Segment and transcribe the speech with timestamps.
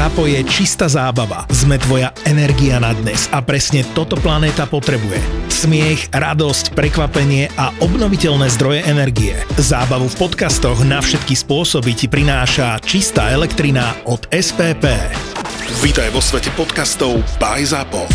[0.00, 1.44] Zápo je čistá zábava.
[1.52, 5.20] Sme tvoja energia na dnes a presne toto planéta potrebuje.
[5.52, 9.36] Smiech, radosť, prekvapenie a obnoviteľné zdroje energie.
[9.60, 14.88] Zábavu v podcastoch na všetky spôsoby ti prináša čistá elektrina od SPP.
[15.84, 18.08] Vítaj vo svete podcastov by Zápo.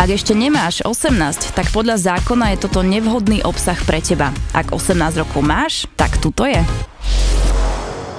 [0.00, 4.32] Ak ešte nemáš 18, tak podľa zákona je toto nevhodný obsah pre teba.
[4.56, 6.64] Ak 18 rokov máš, tak tuto je.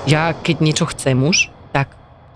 [0.05, 1.49] Ja keď niečo chcem už,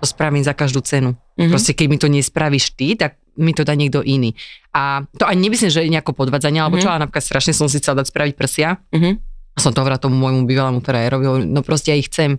[0.00, 1.16] to spravím za každú cenu.
[1.16, 1.50] Mm-hmm.
[1.52, 4.32] Proste keď mi to nespravíš ty, tak mi to dá niekto iný.
[4.72, 6.84] A to ani nemyslím, že je nejako podvádzanie, alebo mm-hmm.
[6.84, 8.80] čo, ale napríklad strašne som si chcela dať spraviť prsia.
[8.92, 9.14] Mm-hmm.
[9.56, 12.36] A som to hovorila tomu môjmu bývalému robil, no proste ja ich chcem.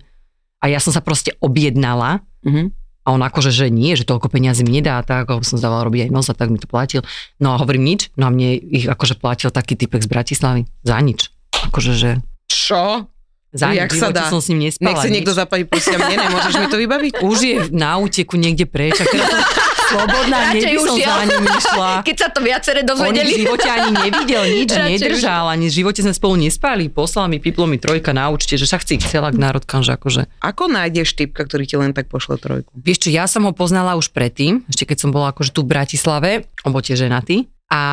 [0.62, 2.66] A ja som sa proste objednala mm-hmm.
[3.06, 6.10] a on akože, že nie, že toľko peniazy mi nedá, tak ako som zdávala robiť
[6.10, 7.06] aj nos a tak mi to platil.
[7.38, 10.62] No a hovorím nič, no a mne ich akože platil taký typek z Bratislavy.
[10.86, 11.30] Za nič.
[11.70, 12.12] Akože, že...
[12.50, 13.06] Čo?
[13.56, 14.28] Za Jak sa dá?
[14.28, 14.92] som s ním nespala.
[14.92, 17.12] Nech si niekto zapali prosia mne, nemôžeš mi to vybaviť?
[17.32, 19.00] Už je na úteku niekde preč.
[19.00, 19.42] A teraz som
[19.96, 21.90] slobodná, hneď by som za ním išla.
[22.12, 23.24] Keď sa to viacere dozvedeli.
[23.24, 25.54] On v živote ani nevidel, nič Radšej nedržal, už.
[25.56, 26.84] ani v živote sme spolu nespali.
[26.92, 30.22] Poslal mi, piplo mi trojka na účte, že však si chcela k národkám, že akože.
[30.44, 32.68] Ako nájdeš typka, ktorý ti len tak pošle trojku?
[32.76, 35.72] Vieš čo, ja som ho poznala už predtým, ešte keď som bola akože tu v
[35.72, 37.48] Bratislave, tiež ženatý.
[37.68, 37.84] A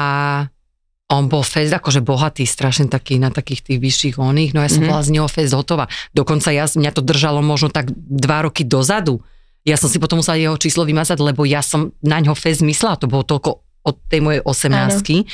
[1.13, 4.85] on bol fest akože bohatý, strašne taký na takých tých vyšších oných, no ja som
[4.85, 4.91] mm-hmm.
[4.91, 5.85] bola z neho fest hotová.
[6.17, 9.21] Dokonca ja, mňa to držalo možno tak dva roky dozadu.
[9.65, 13.01] Ja som si potom musela jeho číslo vymazať, lebo ja som na ňo fest myslela,
[13.01, 13.51] to bolo toľko
[13.85, 15.29] od tej mojej osemnáctky,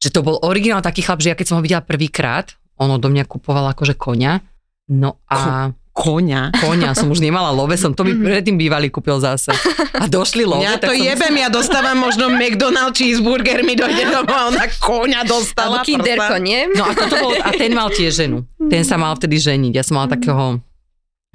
[0.00, 3.08] že to bol originál taký chlap, že ja keď som ho videla prvýkrát, on do
[3.08, 4.40] mňa kupoval akože konia,
[4.88, 5.72] no a...
[6.00, 6.56] Koňa.
[6.56, 8.24] Koňa, som už nemala love, som to by mhm.
[8.24, 9.52] predtým bývalý kúpil zase.
[10.00, 10.64] A došli love.
[10.64, 15.84] Ja to jebem, ja dostávam možno McDonald's cheeseburger, mi dojde domov a ona koňa dostala.
[15.84, 16.72] Alebo kinderko, nie?
[16.72, 18.48] No a, toto bol, a ten mal tiež ženu.
[18.72, 19.72] Ten sa mal vtedy ženiť.
[19.76, 20.64] Ja som mala takého,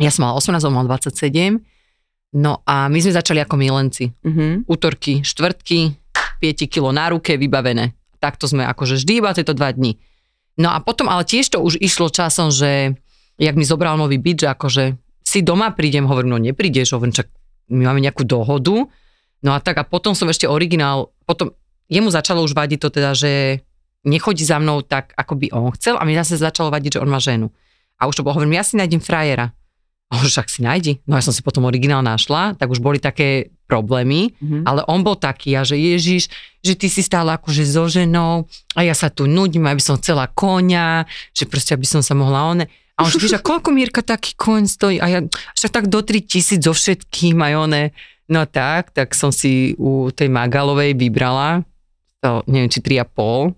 [0.02, 1.62] ja som mala 18, on mal 27.
[2.36, 4.12] No a my sme začali ako milenci.
[4.12, 4.66] Uh-huh.
[4.68, 5.96] Útorky, štvrtky,
[6.44, 7.96] 5 kilo na ruke, vybavené.
[8.20, 9.96] Takto sme akože vždy iba tieto dva dni.
[10.60, 12.96] No a potom, ale tiež to už išlo časom, že
[13.36, 14.84] jak mi zobral nový byt, že akože
[15.26, 17.28] si doma prídem, hovorím, no neprídeš, hovorím, čak
[17.74, 18.88] my máme nejakú dohodu.
[19.42, 21.52] No a tak a potom som ešte originál, potom
[21.90, 23.62] jemu začalo už vadiť to teda, že
[24.06, 27.10] nechodí za mnou tak, ako by on chcel a mi zase začalo vadiť, že on
[27.10, 27.50] má ženu.
[27.98, 29.52] A už to bolo, hovorím, ja si nájdem frajera.
[30.14, 31.02] A on však si nájdi.
[31.10, 34.62] No ja som si potom originál našla, tak už boli také problémy, mm-hmm.
[34.70, 36.30] ale on bol taký, a že Ježiš,
[36.62, 38.46] že ty si stále akože so ženou
[38.78, 42.54] a ja sa tu nudím, aby som chcela konia, že proste aby som sa mohla
[42.54, 42.70] one.
[42.96, 44.98] A on že, a koľko Mírka taký koň stojí?
[45.04, 45.20] A ja,
[45.60, 47.84] však tak do 3 tisíc so všetkým aj one.
[48.32, 51.62] No tak, tak som si u tej Magalovej vybrala,
[52.24, 53.54] to neviem, či 3,5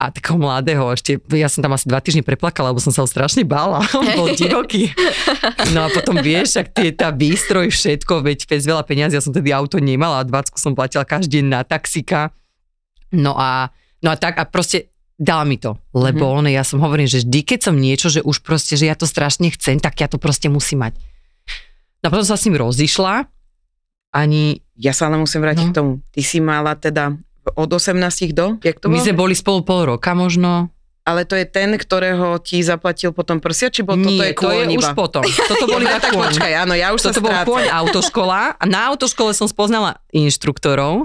[0.00, 3.08] a takého mladého, ešte, ja som tam asi dva týždne preplakala, lebo som sa ho
[3.08, 4.88] strašne bála, on bol divoký.
[5.76, 9.36] No a potom vieš, ak tie, tá výstroj, všetko, veď fest veľa peniazy, ja som
[9.36, 12.32] tedy auto nemala a 20 som platila každý deň na taxika.
[13.12, 14.89] No a, no a tak a proste
[15.20, 16.38] dala mi to, lebo mm-hmm.
[16.40, 19.04] on, ja som hovorím, že vždy, keď som niečo, že už proste, že ja to
[19.04, 20.96] strašne chcem, tak ja to proste musím mať.
[22.00, 23.28] No potom sa s ním rozišla,
[24.16, 24.64] ani...
[24.80, 25.70] Ja sa ale musím vrátiť no.
[25.70, 25.92] k tomu.
[26.08, 27.12] Ty si mala teda
[27.52, 28.00] od 18
[28.32, 28.56] do?
[28.64, 30.72] Jak to My sme boli spolu pol roka možno
[31.10, 34.50] ale to je ten, ktorého ti zaplatil potom prsia, či bol Nie, toto je to
[34.54, 35.22] je už potom.
[35.50, 38.86] Toto boli ja, tak počkaj, áno, ja už toto sa bol pôň autoškola a na
[38.94, 41.02] autoškole som spoznala inštruktorov,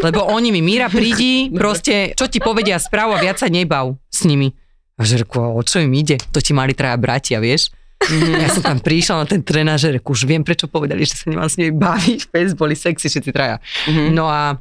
[0.00, 4.24] lebo oni mi, Míra, prídi, proste, čo ti povedia správu a viac sa nebav s
[4.24, 4.56] nimi.
[4.96, 6.16] A že reku, o čo im ide?
[6.32, 7.74] To ti mali traja bratia, vieš?
[8.04, 11.48] Mm, ja som tam prišla na ten trenážer, už viem, prečo povedali, že sa nemám
[11.50, 13.58] s nimi baviť, face boli sexy všetci traja.
[13.88, 14.08] Mm-hmm.
[14.12, 14.58] No a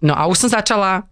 [0.00, 1.08] no a už som začala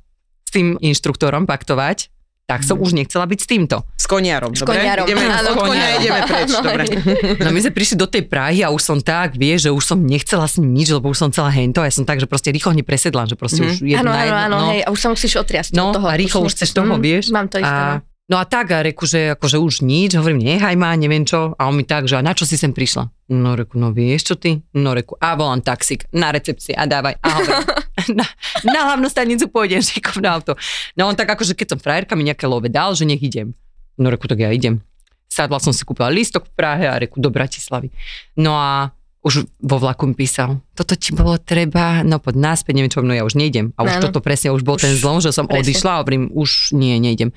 [0.48, 2.08] s tým inštruktorom paktovať
[2.48, 3.76] tak som už nechcela byť s týmto.
[3.92, 4.80] S koniarom, s dobre?
[4.80, 5.04] Koniarom.
[5.04, 6.84] Ideme, áno, od konia ideme preč, no, dobre.
[7.44, 10.00] No my sme prišli do tej Prahy a už som tak, vie, že už som
[10.00, 12.48] nechcela s ním nič, lebo už som celá hento a ja som tak, že proste
[12.48, 13.68] rýchlo hneď presedla, že proste mm.
[13.68, 14.68] už jedno Áno, áno, áno, no.
[14.72, 16.08] hej, a už sa musíš otriasť no, toho.
[16.08, 17.28] a rýchlo už chceš toho, mm, vieš.
[17.36, 17.68] Mám to isté.
[17.68, 18.36] A, no.
[18.38, 21.56] A tak, a reku, že akože už nič, hovorím, nechaj ma, neviem čo.
[21.56, 23.08] A on mi tak, že a na čo si sem prišla?
[23.34, 24.60] No reku, no vieš čo ty?
[24.76, 27.16] No reku, a volám taxík na recepcii a dávaj.
[27.20, 27.64] A hovorím,
[28.20, 28.26] na,
[28.64, 30.54] na hlavnú stanicu pôjdem, šikov na auto.
[30.96, 33.56] No on tak akože, keď som frajerka mi nejaké love dal, že nech idem.
[33.98, 34.80] No reku, tak ja idem.
[35.28, 37.92] Sadla som si kúpila lístok v Prahe a reku do Bratislavy.
[38.40, 38.96] No a
[39.28, 43.12] už vo vlaku mi písal, toto ti bolo treba, no pod náspäť, neviem čo, no
[43.12, 43.74] ja už nejdem.
[43.76, 45.68] A už no, toto presne, už bol už ten zlom, že som presne.
[45.68, 47.34] odišla a hovorím, už nie, nejdem.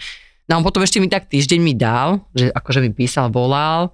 [0.49, 3.93] No a potom ešte mi tak týždeň mi dal, že akože mi písal, volal,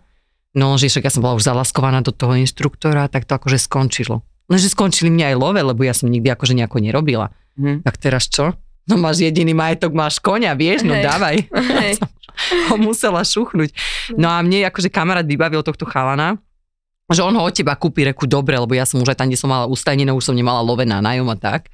[0.55, 4.23] no že však ja som bola už zalaskovaná do toho inštruktora, tak to akože skončilo.
[4.47, 7.35] Lenže skončili mňa aj love, lebo ja som nikdy akože nejako nerobila.
[7.59, 7.83] Hmm.
[7.83, 8.55] Tak teraz čo?
[8.87, 11.03] No máš jediný majetok, máš konia, vieš, no Hej.
[11.03, 11.35] dávaj.
[11.51, 11.93] Hej.
[12.71, 13.75] ho musela šuchnúť.
[14.15, 16.39] No a mne akože kamarát vybavil tohto chalana,
[17.07, 19.39] že on ho od teba kúpi, reku dobre, lebo ja som už aj tam, kde
[19.39, 21.71] som mala ustajnené, už som nemala lovená nájom a tak.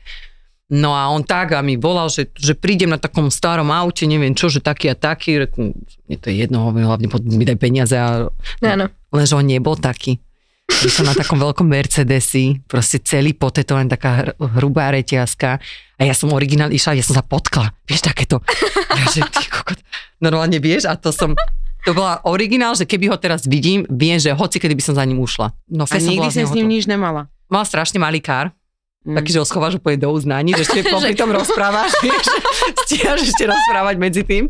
[0.74, 4.34] No a on tak a mi volal, že, že prídem na takom starom aute, neviem
[4.34, 5.70] čo, že taký a taký, reku,
[6.10, 8.26] mne to je jedno, hlavne mi daj peniaze a
[8.66, 8.90] Áno.
[9.14, 10.18] lenže on nebol taký.
[10.66, 15.62] Že som na takom veľkom Mercedesi, proste celý potetovaný, taká hr- hrubá reťazka
[15.94, 18.42] a ja som originál išla, ja som sa potkla, vieš, takéto.
[18.90, 19.78] Ja, že ty kokot,
[20.18, 21.38] normálne vieš a to som,
[21.86, 25.06] to bola originál, že keby ho teraz vidím, viem, že hoci kedy by som za
[25.06, 25.54] ním ušla.
[25.70, 27.30] No, A nikdy si s ním nič nemala.
[27.52, 28.50] Mal strašne malý kár,
[29.04, 29.16] Mm.
[29.16, 32.24] taký, že ho schováš úplne do uznaní, že ešte popri tom rozprávaš, vieš,
[32.84, 34.48] stíhaš ešte rozprávať medzi tým.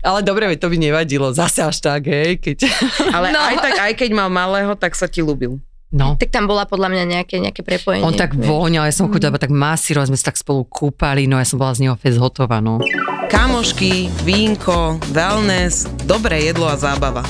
[0.00, 2.66] Ale dobre, to by nevadilo, zase až tak, hej, keď...
[3.16, 3.38] Ale No.
[3.38, 5.58] aj tak, aj keď mal malého, tak sa ti ľúbil.
[5.90, 6.16] No.
[6.16, 8.00] Tak tam bola podľa mňa nejaké, nejaké prepojenie.
[8.00, 11.36] On tak voňal, ja som chodila iba tak masírovať, sme sa tak spolu kúpali, no
[11.36, 12.80] ja som bola z neho fest hotová, no.
[13.28, 17.22] Kamošky, vínko, wellness, dobré jedlo a zábava.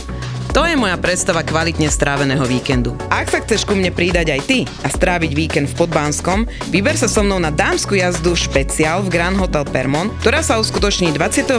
[0.53, 2.93] To je moja predstava kvalitne stráveného víkendu.
[3.09, 7.09] Ak sa chceš ku mne pridať aj ty a stráviť víkend v Podbánskom, vyber sa
[7.09, 11.57] so mnou na dámsku jazdu špeciál v Grand Hotel Permon, ktorá sa uskutoční 25.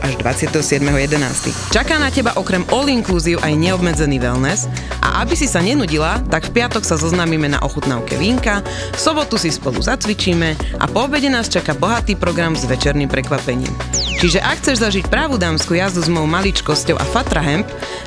[0.00, 1.52] až 27.11.
[1.68, 4.72] Čaká na teba okrem all inclusive aj neobmedzený wellness
[5.04, 8.64] a aby si sa nenudila, tak v piatok sa zoznámime na ochutnávke vínka,
[8.96, 13.76] v sobotu si spolu zacvičíme a po obede nás čaká bohatý program s večerným prekvapením.
[14.16, 17.44] Čiže ak chceš zažiť pravú dámsku jazdu s mou maličkosťou a Fatra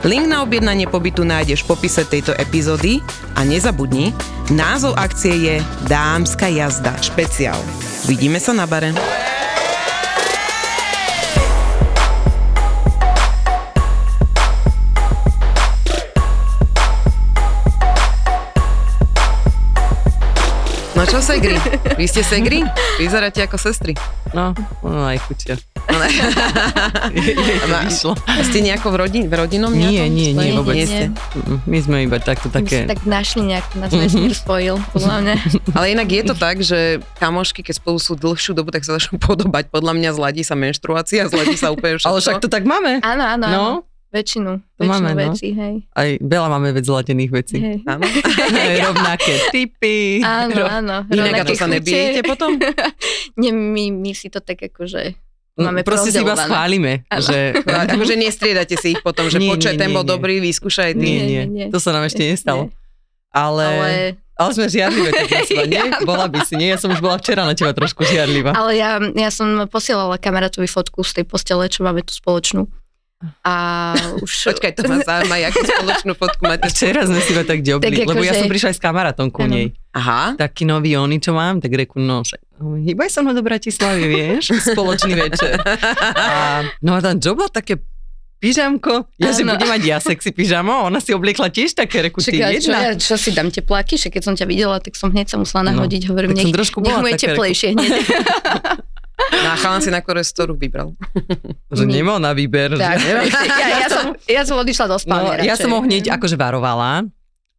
[0.05, 2.99] link na objednanie pobytu nájdeš v popise tejto epizódy
[3.35, 4.11] a nezabudni,
[4.51, 5.55] názov akcie je
[5.87, 7.59] Dámska jazda špeciál.
[8.05, 8.91] Vidíme sa na bare.
[20.93, 21.57] No čo segri?
[21.97, 22.61] Vy ste segri?
[23.01, 23.97] Vyzeráte ako sestry.
[24.29, 24.53] No,
[24.85, 25.57] ono aj chutia.
[25.83, 25.97] To
[27.67, 28.13] Ma- vyšlo.
[28.45, 30.75] Ste nejako v, rodin, v rodinom Nie, nejakom nie, nie, vôbec.
[30.75, 31.05] Nie ste.
[31.33, 32.85] Mm, My sme iba takto My také...
[32.85, 35.35] tak našli nejak, nás vesmír spojil, podľa mňa.
[35.77, 39.17] Ale inak je to tak, že kamošky, keď spolu sú dlhšiu dobu, tak sa začnú
[39.27, 39.73] podobať.
[39.73, 42.09] Podľa mňa zladí sa menštruácia, zladí sa úplne všetko.
[42.09, 43.01] Ale však to tak máme.
[43.01, 43.61] Áno, áno, áno.
[44.13, 45.33] No, Väčšinu, To väčšinu máme, no.
[45.33, 45.75] vecí, hej.
[45.89, 47.57] aj veľa máme vec zladených vecí.
[47.57, 47.77] hej.
[47.81, 48.05] Áno.
[48.61, 50.21] Aj rovnaké typy.
[50.21, 50.95] Áno, Ro- áno.
[51.09, 52.61] Inak to sa nebijete potom?
[53.41, 55.17] Nie, my, my si to tak akože...
[55.53, 57.57] Máme Proste si iba schválime, že...
[57.93, 61.01] akože nestriedate si ich potom, že Nie, počkaj, ten bol dobrý, vyskúšaj ty.
[61.01, 62.69] Nie, Nie, nie, to sa nám ešte nestalo.
[63.33, 63.89] Ale, Ale,
[64.37, 65.81] ale sme žiarlivé tak na seba, nie?
[66.05, 66.69] Bola by si, nie?
[66.69, 68.53] Ja som už bola včera na teba trošku žiarlivá.
[68.53, 72.69] ale ja, ja som posielala kamarátovi fotku z tej postele, čo máme tu spoločnú.
[73.43, 73.53] A
[74.23, 74.31] už...
[74.51, 76.67] Počkaj, to ma zaujíma, akú spoločnú fotku máte.
[76.71, 79.27] Včera sme si iba tak ďobli, Tak lebo ja akože- som prišla aj s kamarátom
[79.31, 79.53] ku Áno.
[79.53, 79.67] nej.
[79.93, 80.33] Aha.
[80.35, 84.49] Taký nový oni, čo mám, tak reku, no však, hýbaj sa mnou do Bratislavy, vieš,
[84.65, 85.61] spoločný večer.
[86.17, 87.77] A, no a tam Joe bola také
[88.41, 89.55] pyžamko, ja že Áno.
[89.55, 92.91] budem mať ja sexy pyžamo, ona si obliekla tiež také, reku, ty ja, čo, ja,
[92.91, 92.99] jedna.
[92.99, 96.11] čo si dám tepláky, však keď som ťa videla, tak som hneď sa musela nahodiť,
[96.11, 97.93] hovorím, tak som nech, nech mu je teplejšie hneď.
[99.13, 100.97] No a chalan si na ktorú vybral.
[101.69, 102.73] Že nemal na výber.
[102.75, 103.09] tak, že...
[103.61, 105.61] ja, ja, som, ja som odišla do No, spálne ja radšej.
[105.61, 107.05] som ho hneď akože varovala,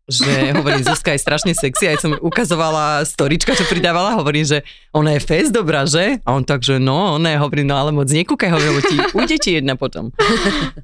[0.04, 4.60] že hovorím, Zuzka je strašne sexy, aj som ukazovala storička, čo pridávala, hovorím, že
[4.92, 6.20] ona je fest dobrá, že?
[6.28, 9.36] A on tak, že no, ona je, hovorím, no ale moc nekúkaj, hovorím, ti ujde
[9.40, 10.12] ti jedna potom.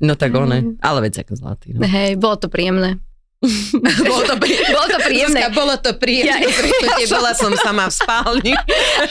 [0.01, 1.77] No tak one, ale veď ako zlatý.
[1.77, 1.85] No.
[1.85, 2.97] Hej, bolo to príjemné.
[4.05, 4.53] Bolo to, prí...
[4.69, 5.41] Bolo to príjemné.
[5.41, 6.45] Zuzka, bolo to príjemné.
[6.45, 8.53] Ja- Ja, bola som sama v spálni.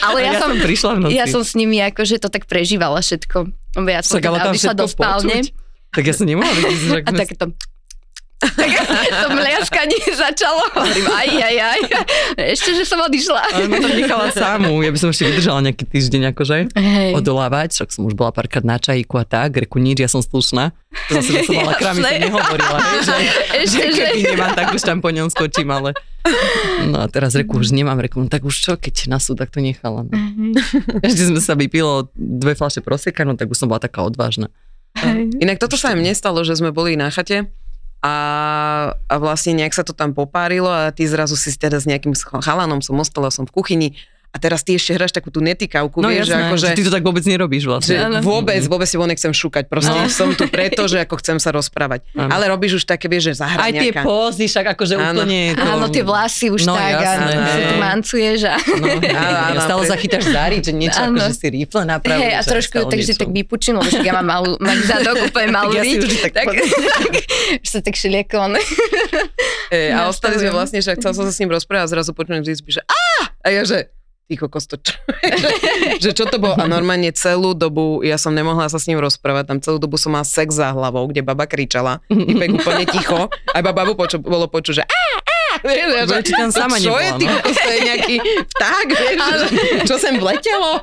[0.06, 1.14] Ale A ja, som, prišla v noci.
[1.18, 3.50] ja som s nimi akože to tak prežívala všetko.
[3.90, 5.46] Ja som Však ale tam odišla do spálne počuť.
[5.90, 7.46] Tak ja som nemohla vidieť, že a tak to...
[8.40, 8.68] Tak
[9.20, 11.80] to mliaskanie začalo, hovorím, aj, aj, aj.
[12.56, 13.40] Ešte, že som odišla.
[13.52, 17.10] Ale ma tam nechala samú, ja by som ešte vydržala nejaký týždeň akože Hej.
[17.20, 20.72] odolávať, však som už bola párkrát na čajíku a tak, reku nič, ja som slušná.
[21.12, 23.16] To zase, že som mala kramy, som nehovorila, hej, že,
[23.60, 24.04] Ešte, že že...
[24.08, 25.92] keby nemám, tak už tam po ňom skočím, ale...
[26.88, 29.52] No a teraz reku, už nemám, reku, no tak už čo, keď na súd, tak
[29.52, 30.08] to nechala.
[30.08, 30.16] No.
[31.04, 34.48] Ešte sme sa vypilo dve fľaše proseka, no tak už som bola taká odvážna.
[35.38, 37.46] Inak toto sa aj mne stalo, že sme boli na chate
[38.00, 38.14] a,
[38.96, 42.80] a vlastne nejak sa to tam popárilo a ty zrazu si teda s nejakým chalanom
[42.80, 43.88] som ostala, som v kuchyni
[44.30, 46.66] a teraz ty ešte hráš takú tú netykavku, No vieš, že jasné, akože...
[46.70, 47.96] že ty to tak vôbec nerobíš že vlastne.
[48.22, 50.06] vôbec, vôbec si ho nechcem šúkať, proste No.
[50.06, 52.06] som tu preto, že ako chcem sa rozprávať.
[52.14, 52.30] Áno.
[52.30, 54.06] Ale robíš už také, vieš, že zahra Aj tie nejaká.
[54.06, 55.26] pózy, však akože Áno.
[55.26, 55.58] úplne...
[55.58, 55.66] To...
[55.66, 58.54] Áno, tie vlasy už No, tak jasné, a sa tu mancuješ a...
[58.78, 61.18] No, Áno, áno, stále pre- zachytáš zári, že niečo Áno.
[61.18, 62.22] akože si rifle napravuješ.
[62.22, 65.16] Hej, a trošku ju tak si tak vypučím, lebo však ja mám malú, malý zadok,
[65.26, 65.84] úplne malú Tak ja
[66.30, 66.46] tak
[67.66, 68.54] už sa tak šelieko, on.
[69.70, 72.46] E, a ostali sme vlastne, že chcel som sa s ním rozprávať a zrazu počujem
[72.46, 72.82] že!
[73.40, 73.90] A ja, že
[74.30, 74.94] ty kokos to čo?
[76.06, 76.54] že čo to bolo?
[76.54, 80.14] A normálne celú dobu, ja som nemohla sa s ním rozprávať, tam celú dobu som
[80.14, 84.74] mala sex za hlavou, kde baba kričala, typek úplne ticho, a babu poču, bolo počuť,
[84.78, 85.29] že á, á,
[85.64, 87.36] vieš, že, Či tam sama čo je, nebola, ty no.
[87.42, 88.14] to je nejaký
[88.56, 89.46] vták, vieš, že,
[89.88, 90.80] čo sem vletelo.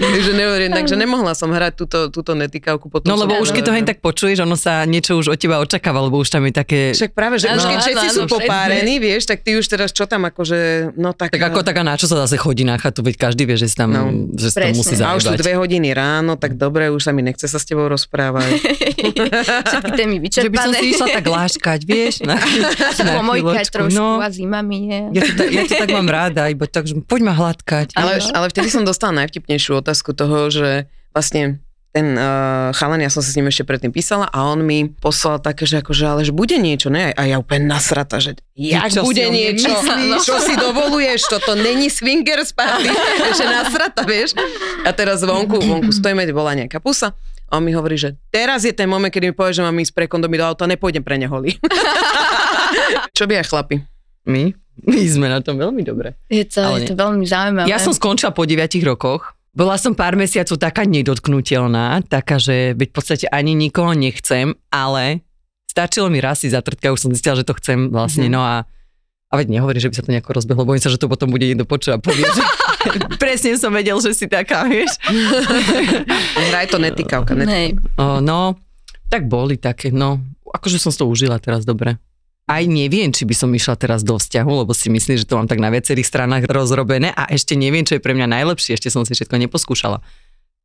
[0.00, 2.88] takže, nehovorím, takže nemohla som hrať túto, túto netýkavku.
[2.90, 5.62] Potom No lebo už keď to hen tak počuješ, ono sa niečo už od teba
[5.62, 6.80] očakáva, lebo už tam je také...
[6.96, 10.26] Však práve, že už keď všetci sú popárení, vieš, tak ty už teraz čo tam
[10.26, 11.30] akože, no tak...
[11.30, 13.76] Tak ako taká na čo sa zase chodí na chatu, veď každý vie, že si
[13.76, 14.06] tam, No,
[14.38, 17.20] že si tam musí A už sú dve hodiny ráno, tak dobre, už sa mi
[17.26, 18.50] nechce sa s tebou rozprávať.
[19.70, 20.78] Všetky témy Že by som vyčerpané.
[20.78, 22.36] si išla tak láškať, vieš, na,
[23.06, 25.00] na Pomojkať trošku No, a zimami je.
[25.14, 27.94] ja to, tak, ja to tak mám rada, iba tak, že poď ma hladkať.
[27.94, 33.18] Ale, ale vtedy som dostala najvtipnejšiu otázku toho, že vlastne ten uh, chalan, ja som
[33.18, 36.30] sa s ním ešte predtým písala a on mi poslal také, že akože, ale že
[36.30, 37.10] bude niečo, ne?
[37.10, 40.22] A ja úplne nasrata, že jak čo bude niečo, myslíš?
[40.22, 42.94] čo si dovoluješ, toto není swingers party,
[43.38, 44.38] že nasrata, vieš?
[44.86, 47.10] A teraz vonku, vonku stojíme, bola nejaká pusa
[47.50, 49.90] a on mi hovorí, že teraz je ten moment, kedy mi povie, že mám ísť
[49.90, 51.58] pre kondomy do auta, nepôjdem pre neholí.
[53.18, 53.82] čo by aj chlapi?
[54.24, 54.52] My?
[54.80, 56.16] My sme na tom veľmi dobre.
[56.26, 57.68] Je to, Ale je to veľmi zaujímavé.
[57.68, 59.36] Ja som skončila po 9 rokoch.
[59.50, 65.26] Bola som pár mesiacov taká nedotknutelná, taká, že veď v podstate ani nikoho nechcem, ale
[65.66, 68.32] stačilo mi raz si zatrtka, už som zistila, že to chcem vlastne, Mhm.
[68.32, 68.64] no a
[69.26, 71.42] a veď nehovorí, že by sa to nejako rozbehlo, bojím sa, že to potom bude
[71.42, 72.42] niekto počuť a povie, že
[73.22, 74.90] presne som vedel, že si taká, vieš.
[76.50, 77.32] Hraj to netýkavka.
[77.32, 77.46] netýkavka.
[77.46, 77.68] Hej.
[77.96, 78.58] O, no,
[79.06, 81.98] tak boli také, no, akože som to užila teraz dobre.
[82.50, 85.46] Aj neviem, či by som išla teraz do vzťahu, lebo si myslím, že to mám
[85.46, 89.06] tak na viacerých stranách rozrobené a ešte neviem, čo je pre mňa najlepšie, ešte som
[89.06, 90.02] si všetko neposkúšala.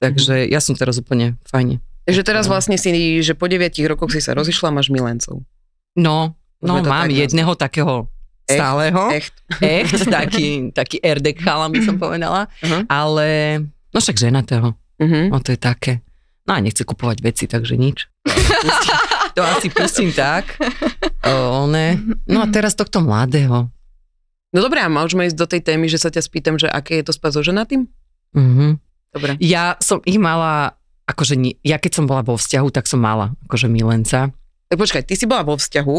[0.02, 1.78] Takže ja som teraz úplne fajne.
[2.10, 2.90] Takže teraz vlastne si,
[3.22, 5.46] že po 9 rokoch si sa rozišla, máš milencov.
[5.94, 8.10] No, no mám tak jedného takého
[8.50, 8.58] Echt?
[8.58, 9.34] stáleho, Echt.
[9.62, 12.80] echt, taký, taký erdek chalan by som povedala, Aha.
[12.90, 13.28] ale
[13.94, 15.28] no však ženatého, Uh-huh.
[15.28, 16.00] no to je také.
[16.48, 18.08] No a nechce kupovať veci, takže nič.
[19.36, 20.56] to asi pustím tak.
[21.28, 22.00] O, ne.
[22.26, 23.68] No a teraz tohto mladého.
[24.56, 27.12] No dobré, a môžeme ísť do tej témy, že sa ťa spýtam, že aké je
[27.12, 27.92] to spať so ženatým?
[28.32, 28.80] Mhm.
[29.16, 29.40] Dobre.
[29.40, 30.76] Ja som ich mala,
[31.08, 34.36] akože nie, ja keď som bola vo vzťahu, tak som mala akože milenca.
[34.68, 35.98] Tak počkaj, ty si bola vo vzťahu,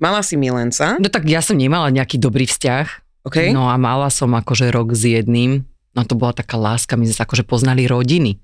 [0.00, 2.86] mala si milenca, No tak ja som nemala nejaký dobrý vzťah,
[3.28, 3.52] OK?
[3.52, 7.16] no a mala som akože rok s jedným, no to bola taká láska, my sme
[7.16, 8.40] sa akože poznali rodiny.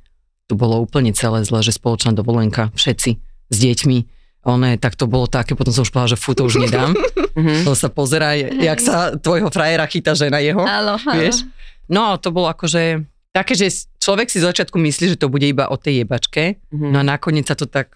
[0.52, 3.10] To bolo úplne celé zle, že spoločná dovolenka, všetci
[3.50, 4.19] s deťmi.
[4.42, 6.92] One, tak to bolo také, potom som už povedala, že fú, to už nedám.
[7.30, 7.62] Mhm.
[7.62, 10.60] To sa pozerá, jak sa tvojho frajera chytá žena jeho.
[10.60, 11.14] Áno, áno.
[11.14, 11.46] vieš?
[11.86, 15.64] No to bolo akože také, že človek si z začiatku myslí, že to bude iba
[15.64, 16.90] o tej jebačke, Mhm.
[16.90, 17.94] no a nakoniec sa to tak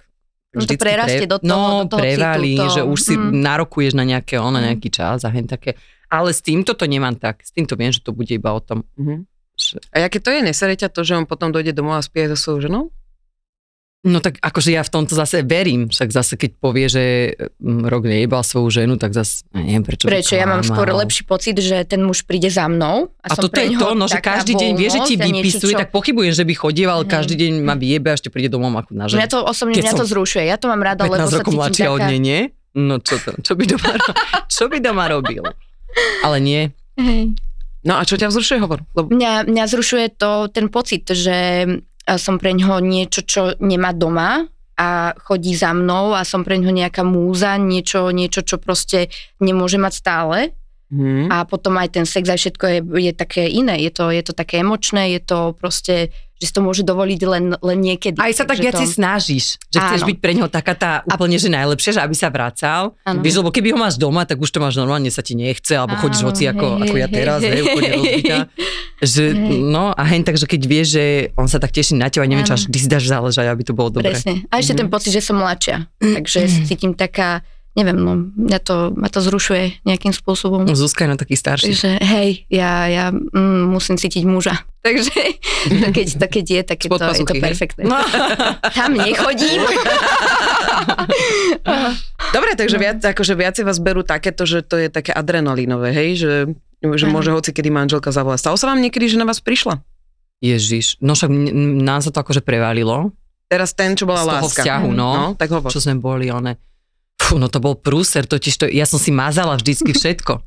[0.55, 3.27] No to prerastie do toho- no, do toho prevalí, citu, to- že už si mm.
[3.35, 4.65] narokuješ na nejaké, ono, Mm.
[4.71, 5.75] nejaký čas a hen také.
[6.07, 7.43] Ale s týmto to nemám tak.
[7.43, 8.87] S týmto viem, že to bude iba o tom.
[8.95, 9.27] Mhm.
[9.51, 9.83] Že...
[9.91, 12.39] A jaké to je, nesere ťa to, že on potom dojde domov a spie so
[12.39, 12.83] svojou ženou?
[14.05, 15.89] No tak akože ja v tomto zase verím.
[15.89, 17.05] Však zase keď povie, že
[17.57, 20.05] mm, rok nejebal svoju ženu, tak zase ja neviem prečo.
[20.05, 20.37] Prečo?
[20.37, 23.57] Ja mám skôr lepší pocit, že ten muž príde za mnou a, A som toto
[23.57, 26.31] je to, no, že každý deň vie, že ti a niečo, vypisuje, čo- tak pochybujem,
[26.31, 27.11] že by chodieval, Hej.
[27.11, 29.25] každý deň ma vyjebe a ešte príde domov ako na Mňa ženu.
[29.27, 30.45] to osobne, Keď mňa to zrušuje.
[30.45, 32.09] Ja to mám rada, lebo 15 sa rokov mladšia od taká...
[32.13, 32.41] nej, nie?
[32.75, 33.89] No čo to, čo by doma,
[34.55, 35.43] čo by doma robil?
[36.21, 36.77] Ale nie.
[36.95, 37.33] Hej.
[37.81, 38.85] No a čo ťa vzrušuje hovor?
[38.93, 41.65] Lebo, Mňa, mňa zrušuje to ten pocit, že
[42.21, 44.45] som pre ňoho niečo, čo nemá doma
[44.75, 49.09] a chodí za mnou a som pre ňoho nejaká múza, niečo, niečo, čo proste
[49.39, 50.39] nemôže mať stále.
[50.93, 51.27] hm.
[51.31, 53.81] A potom aj ten sex a všetko je, je také iné.
[53.81, 57.45] Je to, je to také emočné, je to proste, že si to môže dovoliť len,
[57.55, 58.19] len niekedy.
[58.19, 58.83] Aj sa tak viac to...
[58.83, 60.09] snažíš, že chceš Áno.
[60.11, 62.99] byť pre neho taká tá úplne, že najlepšia, že aby sa vracal.
[63.03, 63.23] Áno.
[63.23, 65.95] Vieš, lebo keby ho máš doma, tak už to máš normálne, sa ti nechce, alebo
[65.97, 68.39] chodíš Áno, hoci ako, hej, ako ja teraz, hej, hej, úplne rozbitá.
[68.97, 69.59] Že, Hej.
[69.65, 72.55] no a hen takže keď vieš, že on sa tak teší na teba, neviem, čo
[72.55, 74.11] až vždy si dáš záležať, aby to bolo dobre.
[74.11, 74.43] Presne.
[74.49, 74.93] A ešte ten Mhm.
[74.93, 75.87] pocit, že som mladšia.
[75.99, 77.43] Takže sa cítim taká,
[77.75, 80.63] neviem, no, mňa to, ma to zrušuje nejakým spôsobom.
[80.71, 81.75] Zuzka je na taký starší.
[81.75, 84.63] Že hej, ja, ja mm, musím cítiť muža.
[84.85, 85.11] Takže
[85.71, 87.83] to keď, to keď je, tak je to, je to perfektné.
[87.89, 87.97] No.
[88.79, 89.65] Tam nechodím.
[92.35, 96.21] Dobre, takže viac, akože viacej vás berú takéto, že to je také adrenalínové, hej?
[96.21, 96.33] Že,
[96.99, 98.45] že môže hoci kedy manželka zavolať.
[98.45, 99.81] Stalo sa vám niekedy, že na vás prišla?
[100.43, 101.31] Ježiš, no však
[101.81, 103.15] nám sa to akože prevalilo
[103.49, 104.63] Teraz ten, čo bola z toho láska.
[104.67, 105.71] vzťahu, no, No, tak hovor.
[105.71, 106.59] čo sme boli, one.
[107.25, 110.45] Fú, no to bol prúser, totiž to, ja som si mazala vždycky všetko.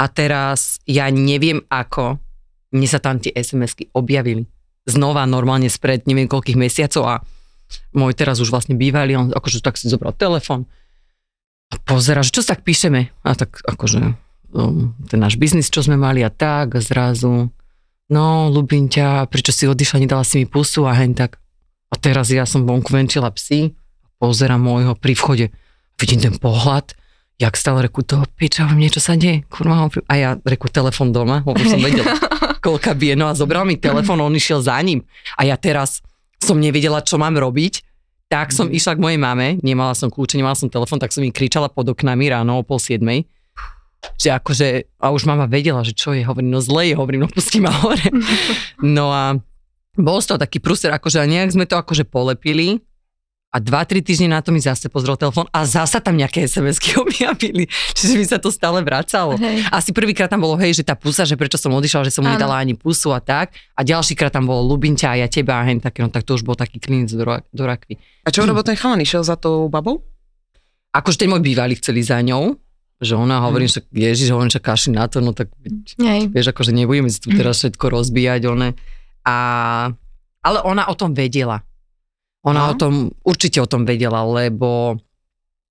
[0.00, 2.16] A teraz ja neviem ako,
[2.72, 4.48] mne sa tam tie SMS-ky objavili.
[4.88, 7.14] Znova normálne spred neviem koľkých mesiacov a
[7.92, 10.64] môj teraz už vlastne bývalý, on akože tak si zobral telefon
[11.72, 13.10] a pozera, že čo sa tak píšeme.
[13.24, 14.14] A tak akože
[14.54, 17.50] um, ten náš biznis, čo sme mali a tak a zrazu
[18.08, 21.40] no, ľubím ťa, prečo si odišla, nedala si mi pusu a hen tak.
[21.90, 23.74] A teraz ja som vonku venčila psy,
[24.18, 25.46] pozerám môjho pri vchode,
[26.04, 26.92] vidím ten pohľad,
[27.40, 31.56] jak stále reku toho piča, niečo sa deje, kurva, a ja reku telefon doma, lebo
[31.64, 32.12] som vedela,
[32.64, 35.00] koľka bije, no a zobral mi telefon, on išiel za ním.
[35.40, 36.04] A ja teraz
[36.44, 37.80] som nevedela, čo mám robiť,
[38.28, 38.76] tak som mm.
[38.76, 41.88] išla k mojej mame, nemala som kľúče, nemala som telefon, tak som im kričala pod
[41.88, 43.24] oknami ráno o pol siedmej,
[44.20, 47.28] že akože, a už mama vedela, že čo je, hovorím, no zle je, hovorím, no
[47.32, 48.04] pustí ma hore.
[48.84, 49.40] No a
[49.96, 52.84] bol z toho taký prúser, akože a nejak sme to akože polepili
[53.54, 56.98] a dva, tri týždne na to mi zase pozrel telefón a zasa tam nejaké SMS-ky
[57.06, 57.70] objavili.
[57.94, 59.38] Čiže mi sa to stále vracalo.
[59.38, 59.62] Hej.
[59.70, 62.34] Asi prvýkrát tam bolo, hej, že tá pusa, že prečo som odišla, že som mu
[62.34, 63.54] nedala ani pusu a tak.
[63.78, 66.34] A ďalšíkrát tam bolo ľubím ťa a ja teba a hen také, no tak to
[66.34, 67.94] už bol taký klinec do, do rakvy.
[68.26, 68.98] A čo robil ten chalan?
[68.98, 70.02] Išiel za tou babou?
[70.90, 72.58] Akože ten môj bývalý chceli za ňou,
[72.98, 75.50] že ona hovorí, že ježiš, hovorím, že kaši na to, no tak
[75.98, 76.26] Nej.
[76.26, 78.74] vieš, akože nebudeme si tu teraz všetko rozbíjať, one.
[79.22, 79.36] A,
[80.42, 81.62] ale ona o tom vedela.
[82.44, 82.70] Ona no.
[82.70, 82.92] o tom,
[83.24, 85.00] určite o tom vedela, lebo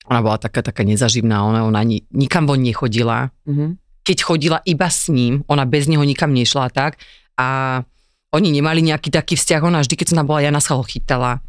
[0.09, 3.31] ona bola taká, taká nezaživná, ona, ona ni, nikam von nechodila.
[3.47, 3.69] Mm-hmm.
[4.03, 6.99] Keď chodila iba s ním, ona bez neho nikam nešla tak
[7.39, 7.79] a
[8.33, 11.39] oni nemali nejaký taký vzťah, ona vždy, keď som bola, ja na schalo chytala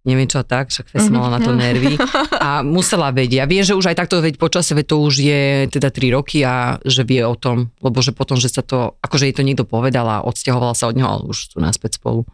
[0.00, 1.58] neviem čo tak, však Fes mala na to mhm.
[1.60, 1.94] nervy
[2.44, 3.44] a musela vedieť.
[3.44, 6.80] A vie, že už aj takto veď počasie, to už je teda 3 roky a
[6.80, 10.08] že vie o tom, lebo že potom, že sa to, akože jej to niekto povedal
[10.08, 12.24] a odsťahovala sa od neho, ale už sú naspäť spolu.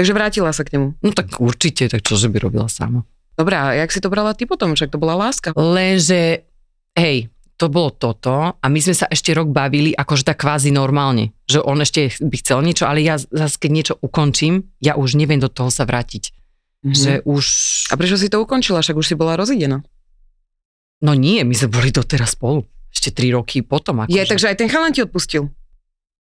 [0.00, 0.96] Takže vrátila sa k nemu.
[1.04, 3.04] No tak určite, tak čože by robila sama.
[3.36, 4.72] Dobre, a jak si to brala ty potom?
[4.72, 5.52] Však to bola láska.
[5.52, 6.48] Lenže,
[6.96, 7.28] hej,
[7.60, 11.60] to bolo toto a my sme sa ešte rok bavili akože tak kvázi normálne, že
[11.60, 15.52] on ešte by chcel niečo, ale ja zase keď niečo ukončím, ja už neviem do
[15.52, 16.32] toho sa vrátiť.
[16.80, 16.96] Mm-hmm.
[16.96, 17.44] Že už...
[17.92, 18.80] A prečo si to ukončila?
[18.80, 19.84] Však už si bola rozidená.
[21.04, 22.64] No nie, my sme boli doteraz spolu.
[22.88, 24.00] Ešte 3 roky potom.
[24.00, 24.16] Akože.
[24.16, 25.52] Je, takže aj ten chalan ti odpustil.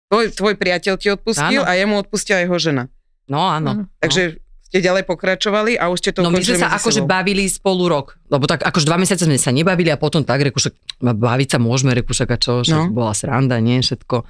[0.07, 1.67] Tvoj, tvoj priateľ ti odpustil áno.
[1.67, 2.87] a jemu odpustila jeho žena.
[3.27, 3.71] No áno.
[3.83, 3.85] Mm.
[4.01, 4.23] Takže
[4.67, 8.19] ste ďalej pokračovali a už ste to No my sme sa akože bavili spolu rok,
[8.27, 10.59] lebo tak akože dva mesiace sme sa nebavili a potom tak, reku,
[11.01, 12.91] baviť sa môžeme, reku, a čo, no.
[12.91, 14.27] bola sranda, nie, všetko.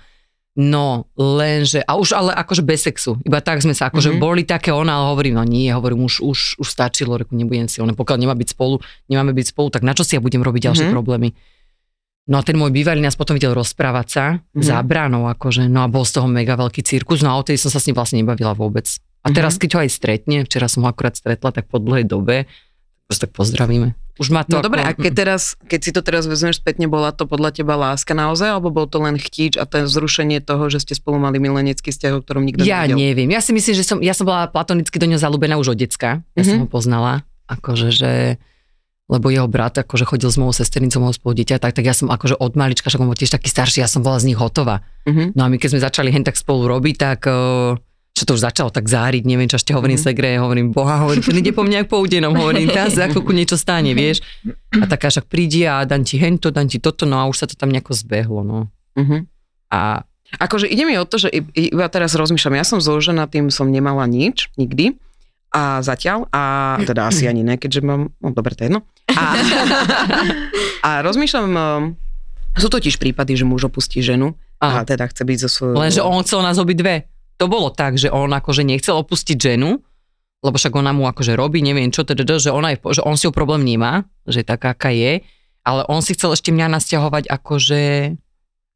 [0.56, 4.24] No, lenže, a už ale akože bez sexu, iba tak sme sa, akože mm-hmm.
[4.24, 7.84] boli také ona, ale hovorím, no nie, hovorím, už, už, už stačilo, reku, nebudem si,
[7.84, 8.80] ona, pokiaľ nemá byť spolu,
[9.12, 10.96] nemáme byť spolu, tak na čo si ja budem robiť ďalšie mm-hmm.
[10.96, 11.36] problémy?
[12.26, 14.66] No a ten môj bývalý nás potom videl rozprávať sa mm-hmm.
[14.66, 17.54] za bránou, akože, no a bol z toho mega veľký cirkus, no a o tej
[17.54, 18.90] som sa s ním vlastne nebavila vôbec.
[19.22, 19.62] A teraz, mm-hmm.
[19.62, 22.50] keď ho aj stretne, včera som ho akurát stretla, tak po dlhej dobe,
[23.06, 23.94] proste tak pozdravíme.
[24.18, 24.66] Už má to no ako...
[24.72, 28.16] dobre, a keď, teraz, keď si to teraz vezmeš spätne, bola to podľa teba láska
[28.16, 31.94] naozaj, alebo bol to len chtíč a to zrušenie toho, že ste spolu mali milenecký
[31.94, 32.96] vzťah, o ktorom nikto Ja nevedel?
[32.96, 35.78] neviem, ja si myslím, že som, ja som bola platonicky do ňo zalúbená už od
[35.78, 36.48] decka, ja mm-hmm.
[36.48, 38.40] som ho poznala, akože, že
[39.06, 42.10] lebo jeho brat akože chodil s mojou sesternicou, mojou spolu dieťa, tak, tak ja som
[42.10, 44.82] akože od malička, však on bol tiež taký starší, ja som bola z nich hotová.
[45.06, 45.38] Mm-hmm.
[45.38, 47.78] No a my keď sme začali hen tak spolu robiť, tak uh,
[48.16, 50.10] čo to už začalo tak záriť, neviem čo ešte hovorím mm-hmm.
[50.10, 53.54] segre, hovorím, boha, hovorím, ten ide po mňa po údenom, hovorím, teraz za chvíľku niečo
[53.54, 54.26] stane, vieš.
[54.74, 57.46] A taká však príde a dám ti hento, dám ti toto, no a už sa
[57.46, 58.66] to tam nejako zbehlo, no.
[58.98, 59.20] Mm-hmm.
[59.70, 60.02] A
[60.42, 64.10] Akože ide mi o to, že iba teraz rozmýšľam, ja som zložená, tým som nemala
[64.10, 64.98] nič, nikdy.
[65.56, 68.84] A zatiaľ, a teda asi ani ne, keďže mám, no dobre, to je jedno.
[69.16, 69.24] A,
[70.84, 71.96] a rozmýšľam, um,
[72.60, 75.80] sú totiž prípady, že muž opustí ženu a, a teda chce byť so svojou...
[75.80, 77.08] Lenže on chcel nás obi dve.
[77.40, 79.80] To bolo tak, že on akože nechcel opustiť ženu,
[80.44, 83.24] lebo však ona mu akože robí, neviem čo, teda, že, ona je, že on si
[83.24, 85.24] ho problém nemá, že taká, aká je,
[85.64, 87.82] ale on si chcel ešte mňa nasťahovať akože,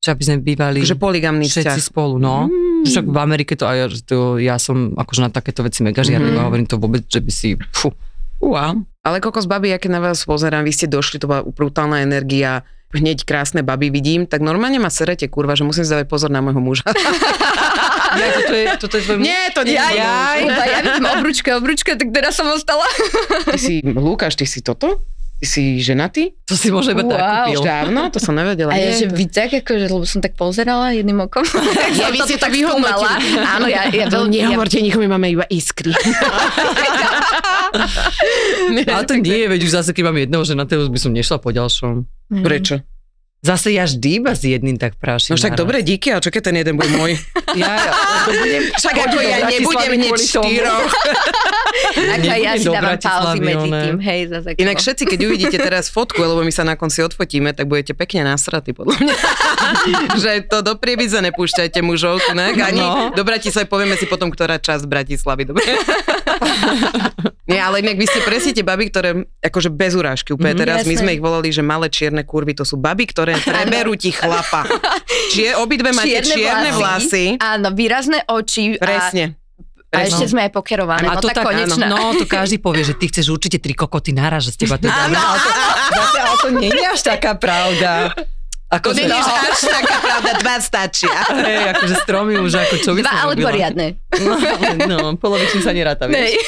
[0.00, 1.92] že aby sme bývali že poligamný všetci vzťah.
[1.92, 2.48] spolu, no.
[2.48, 6.32] Mm však v Amerike to aj, to, ja som akože na takéto veci mega žiadny,
[6.32, 6.46] mm-hmm.
[6.46, 7.92] hovorím to vôbec, že by si, fú.
[8.40, 8.88] Wow.
[9.04, 12.64] Ale kokos babi, ja keď na vás pozerám, vy ste došli, to bola brutálna energia,
[12.96, 16.60] hneď krásne baby vidím, tak normálne ma serete, kurva, že musím zdávať pozor na môjho
[16.60, 16.88] muža.
[18.10, 19.26] Ja, toto je, toto je tvoj muž?
[19.30, 22.82] Nie, to nie ja, ja, ja, ja vidím obručka, obručka, tak teraz som ostala.
[23.46, 24.98] Ty si, Lukáš, ty si toto?
[25.40, 26.36] Ty si ženatý?
[26.44, 27.16] To si môže iba wow.
[27.16, 27.60] tak kúpil.
[27.64, 28.00] Dávno?
[28.12, 28.70] To som nevedela.
[28.70, 31.40] A ja, že vy tak, akože, lebo som tak pozerala jedným okom.
[32.00, 33.40] ja vy ste tak vyhodnotili.
[33.40, 34.84] Áno, ja, ja veľ, Nehovorte ja...
[34.84, 35.96] nikomu, my máme iba iskry.
[38.92, 41.50] Ale to nie je, veď už zase, keď mám jedného ženatého, by som nešla po
[41.56, 42.04] ďalšom.
[42.44, 42.84] Prečo?
[43.40, 45.32] Zase ja vždy iba s jedným tak prášim.
[45.32, 45.60] No však naraz.
[45.64, 47.16] dobre, díky, a čo keď ten jeden bude môj?
[47.56, 47.92] ja, ja,
[48.28, 50.92] to budem, však ako ja nebudem hneď štyroch.
[52.20, 56.20] ako ja si dávam pauzy medzi tým, hej, zase Inak všetci, keď uvidíte teraz fotku,
[56.20, 59.16] lebo my sa na konci odfotíme, tak budete pekne nasratí, podľa mňa.
[60.22, 62.52] že to do prievidze nepúšťajte mužov, ne?
[62.60, 63.16] Ani no.
[63.16, 65.64] do Bratislavy povieme si potom, ktorá časť Bratislavy, dobre?
[67.50, 70.76] Nie, ale inak vy ste presne tie baby, ktoré, akože bez urážky úplne mm, teraz,
[70.82, 70.90] jasne.
[70.94, 74.10] my sme ich volali, že malé čierne kurvy, to sú baby, ktoré dobre, preberú ti
[74.10, 74.66] chlapa.
[75.32, 76.80] Čiže obidve máte čierne, čierne vlasy.
[76.80, 77.24] vlasy.
[77.38, 78.74] Áno, výrazné oči.
[78.80, 79.38] Presne.
[79.90, 81.06] A, a ešte sme aj pokerované.
[81.10, 81.90] A to tak, konečná.
[81.90, 84.86] no, to každý povie, že ty chceš určite tri kokoty naraz, že z teba to
[84.86, 88.14] je ale to, ale to nie je až taká pravda.
[88.70, 91.10] Ako to nie je až taká pravda, dva stačia.
[91.42, 93.50] Hej, akože stromy už ako čo by Dva, ale robila.
[93.50, 93.86] poriadne.
[94.22, 94.30] No,
[94.86, 96.38] no polovičný sa neráta, vieš.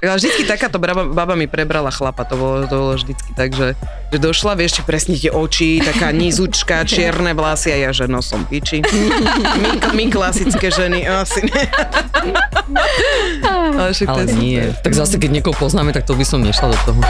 [0.00, 3.76] Ja, vždycky takáto baba, baba mi prebrala chlapa, to bolo, to bolo vždycky tak, že,
[4.08, 8.48] že došla, vieš, či presne tie oči, taká nizučka, čierne vlasy a ja, že nosom
[8.48, 8.80] piči.
[9.60, 11.62] My, my klasické ženy, asi ne.
[13.76, 14.72] ale, ale nie.
[14.80, 17.00] Tak zase, keď niekoho poznáme, tak to by som nešla do toho.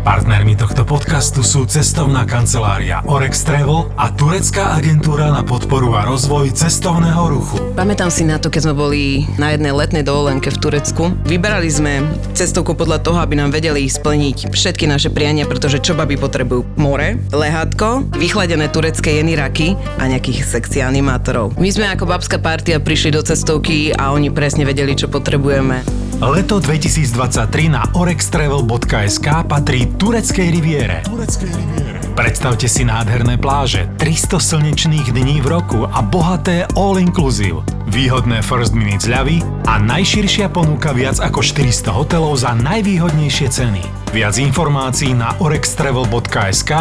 [0.00, 6.56] Partnermi tohto podcastu sú cestovná kancelária Orex Travel a turecká agentúra na podporu a rozvoj
[6.56, 7.60] cestovného ruchu.
[7.76, 11.12] Pamätám si na to, keď sme boli na jednej letnej dovolenke v Turecku.
[11.28, 12.00] Vyberali sme
[12.32, 16.64] cestovku podľa toho, aby nám vedeli splniť všetky naše priania, pretože čo baby potrebujú?
[16.80, 21.60] More, lehátko, vychladené turecké jeniraky a nejakých sekcií animátorov.
[21.60, 25.84] My sme ako babská partia prišli do cestovky a oni presne vedeli, čo potrebujeme.
[26.20, 31.00] Leto 2023 na orextravel.sk patrí Tureckej riviére.
[31.08, 31.98] Tureckej riviére.
[32.14, 37.64] Predstavte si nádherné pláže, 300 slnečných dní v roku a bohaté all-inclusive.
[37.88, 43.82] Výhodné first minute zľavy a najširšia ponuka viac ako 400 hotelov za najvýhodnejšie ceny.
[44.12, 46.72] Viac informácií na orextravel.sk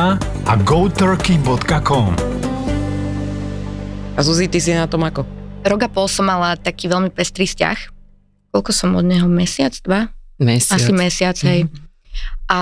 [0.45, 2.12] a goturkey.com
[4.13, 5.24] A Zuzi, ty si na tom ako?
[5.63, 8.00] Rok a pol som mala taký veľmi pestrý vzťah
[8.50, 10.10] koľko som od neho, mesiac, dva?
[10.41, 10.82] Mesiac.
[10.82, 11.69] Asi mesiac, hej.
[11.69, 11.88] Mm.
[12.49, 12.60] A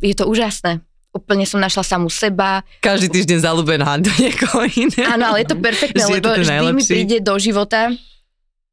[0.00, 0.80] je to úžasné.
[1.12, 2.64] Úplne som našla samú seba.
[2.80, 5.08] Každý týždeň zalúbená do niekoho iného.
[5.08, 7.92] Áno, ale je to perfektné, lebo to vždy mi príde do života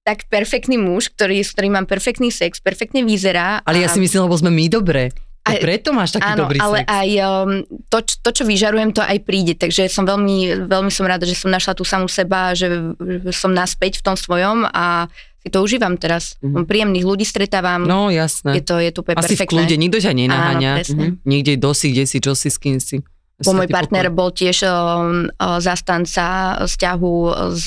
[0.09, 3.61] tak perfektný muž, ktorý, s ktorým mám perfektný sex, perfektne vyzerá.
[3.61, 3.85] Ale a...
[3.85, 5.13] ja si myslím, lebo sme my dobré.
[5.45, 6.89] A preto máš taký áno, dobrý ale sex.
[6.89, 7.49] aj um,
[7.89, 9.53] to, to, čo vyžarujem, to aj príde.
[9.57, 13.49] Takže som veľmi, veľmi som rada, že som našla tú samú seba, že, že som
[13.49, 15.09] naspäť v tom svojom a
[15.39, 16.35] si to užívam teraz.
[16.43, 16.67] Mm-hmm.
[16.67, 17.87] Príjemných ľudí stretávam.
[17.87, 18.59] No, jasné.
[18.59, 19.47] Je to, je to úplne Asi perfektné.
[19.47, 20.71] v kľude, nikto ťa nenaháňa.
[20.75, 21.11] Áno, mm-hmm.
[21.23, 22.99] Niekde dosi, kde si, čo si, s kým si.
[23.39, 24.19] Bo môj partner pokoj.
[24.19, 25.31] bol tiež um,
[25.63, 27.13] zastanca vzťahu
[27.55, 27.65] s,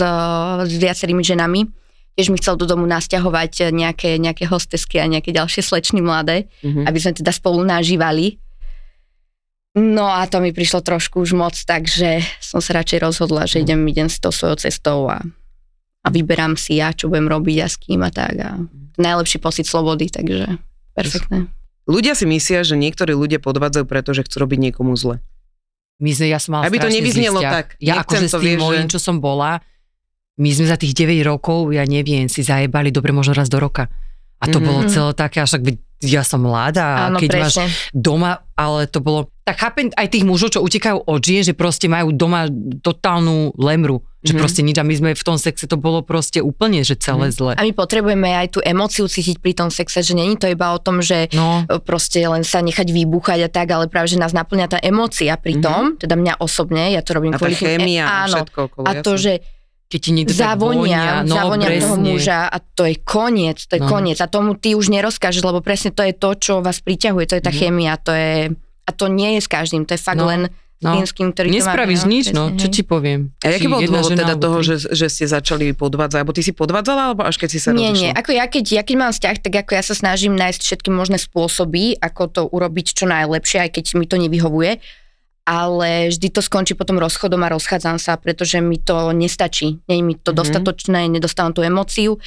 [0.69, 1.65] s viacerými ženami.
[2.13, 6.85] Tiež mi chcel do domu nasťahovať nejaké, nejaké hostesky a nejaké ďalšie slečny mladé, mm-hmm.
[6.85, 8.37] aby sme teda spolu nažívali.
[9.73, 13.81] No a to mi prišlo trošku už moc, takže som sa radšej rozhodla, že idem,
[13.89, 15.25] idem s tou svojou cestou a
[16.03, 18.35] a vyberám si ja, čo budem robiť a s kým a tak.
[18.43, 18.59] A
[18.99, 20.59] najlepší pocit slobody, takže
[20.99, 21.47] perfektné.
[21.87, 25.19] Ľudia si myslia, že niektorí ľudia podvádzajú, pretože chcú robiť niekomu zle.
[26.03, 27.79] My sme, ja som mala Aby to nevyznelo tak.
[27.79, 28.99] Ja akože s tým môjim, že...
[28.99, 29.63] čo som bola,
[30.39, 33.87] my sme za tých 9 rokov, ja neviem, si zajebali dobre možno raz do roka.
[34.43, 34.67] A to mm-hmm.
[34.67, 37.71] bolo celé také, až tak ja som mladá Áno, keď presne.
[37.71, 41.55] máš doma, ale to bolo, tak chápem aj tých mužov, čo utekajú od žien, že
[41.55, 42.51] proste majú doma
[42.83, 44.43] totálnu lemru, že mm-hmm.
[44.43, 47.35] proste nič a my sme v tom sexe, to bolo proste úplne, že celé mm.
[47.39, 47.53] zle.
[47.55, 50.79] A my potrebujeme aj tú emóciu cítiť pri tom sexe, že není to iba o
[50.83, 51.63] tom, že no.
[51.87, 55.63] proste len sa nechať vybúchať a tak, ale práve, že nás naplňa tá emócia pri
[55.63, 56.03] tom, mm-hmm.
[56.03, 59.15] teda mňa osobne, ja to robím a kvôli tá chémia a všetko okolo, A to,
[59.15, 59.23] jasne.
[59.23, 59.33] že
[59.93, 61.85] keď ti niekto zavonia, tak vonia, no, zavonia presne.
[61.85, 63.89] toho muža a to je koniec, to je no.
[63.93, 67.37] koniec a tomu ty už nerozkážeš, lebo presne to je to, čo vás priťahuje, to
[67.37, 67.61] je tá mm-hmm.
[67.61, 70.33] chémia, to je, a to nie je s každým, to je fakt no.
[70.33, 70.49] len
[70.83, 73.31] No, tým, ktorý Nespravíš to má, nič, no, čo ti poviem.
[73.47, 76.19] A aký bol dôvod teda toho, že, že ste začali podvádzať?
[76.19, 78.03] Alebo ty si podvádzala, alebo až keď si sa Nie, rozišla?
[78.03, 80.91] nie, ako ja keď, ja keď mám vzťah, tak ako ja sa snažím nájsť všetky
[80.91, 84.83] možné spôsoby, ako to urobiť čo najlepšie, aj keď mi to nevyhovuje,
[85.43, 89.83] ale vždy to skončí potom rozchodom a rozchádzam sa, pretože mi to nestačí.
[89.91, 90.25] Nie je mi to Mhm.
[90.31, 90.39] mm-hmm.
[90.39, 92.19] dostatočné, nedostávam tú emóciu,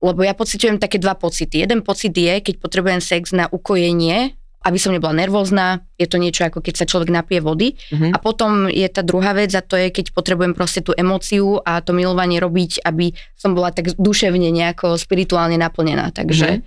[0.00, 1.60] lebo ja pociťujem také dva pocity.
[1.60, 6.44] Jeden pocit je, keď potrebujem sex na ukojenie, aby som nebola nervózna, je to niečo
[6.44, 7.80] ako keď sa človek napije vody.
[7.90, 8.12] Mhm.
[8.12, 11.80] A potom je tá druhá vec a to je, keď potrebujem proste tú emóciu a
[11.80, 16.12] to milovanie robiť, aby som bola tak duševne nejako spirituálne naplnená.
[16.12, 16.60] Takže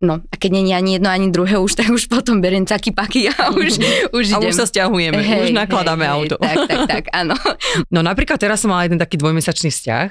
[0.00, 2.90] no, a keď nie je ani jedno, ani druhé už, tak už potom beriem taký
[2.90, 3.76] paky a už,
[4.10, 4.48] už A idem.
[4.48, 6.34] už sa stiahujeme, už nakladáme hej, auto.
[6.36, 7.36] Tak, tak, tak, áno.
[7.88, 10.08] No napríklad teraz som mala jeden taký dvojmesačný vzťah.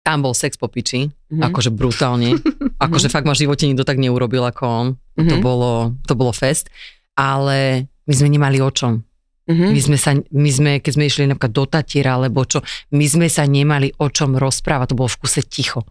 [0.00, 1.42] Tam bol sex po piči, Mhm.
[1.44, 2.40] akože brutálne.
[2.84, 4.86] akože fakt ma v živote nikto tak neurobil ako on.
[5.14, 5.40] To, Mhm.
[5.40, 6.72] bolo, to bolo fest.
[7.14, 9.04] Ale my sme nemali o čom.
[9.44, 9.66] Mhm.
[9.68, 13.26] My sme, sa, my sme, keď sme išli napríklad do Tatiera, alebo čo, my sme
[13.26, 15.84] sa nemali o čom rozprávať, to bolo v kuse ticho.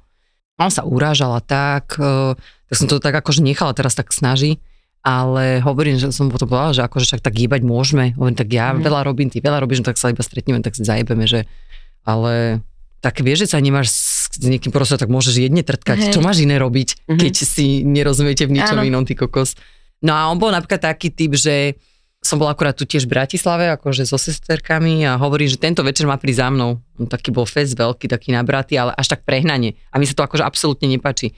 [0.55, 2.33] A On sa urážala tak, eh,
[2.69, 4.61] tak som to tak akože nechala teraz tak snaží,
[5.01, 8.13] ale hovorím, že som potom povedala, že akože však tak jebať môžeme.
[8.13, 8.83] Hovorím, tak ja Mhm.
[8.83, 11.49] veľa robím, ty veľa robíš, no tak sa iba stretneme, tak si zajebeme, že
[12.03, 12.61] ale
[12.99, 13.89] tak vieš, že sa nemáš
[14.29, 15.97] s niekým proste, tak môžeš jedne trtkať.
[15.99, 16.13] Hej.
[16.13, 17.19] Čo máš iné robiť, Mhm.
[17.19, 19.55] keď si nerozumiete v ničom inom, ty kokos.
[20.03, 21.75] No a on bol napríklad taký typ, že
[22.19, 26.03] som bol akurát tu tiež v Bratislave, akože so sesterkami a hovorí, že tento večer
[26.03, 26.75] má prísť za mnou.
[26.99, 29.79] On taký bol fest veľký, taký nabratý, ale až tak prehnanie.
[29.87, 31.31] A mi sa to akože absolútne nepačí.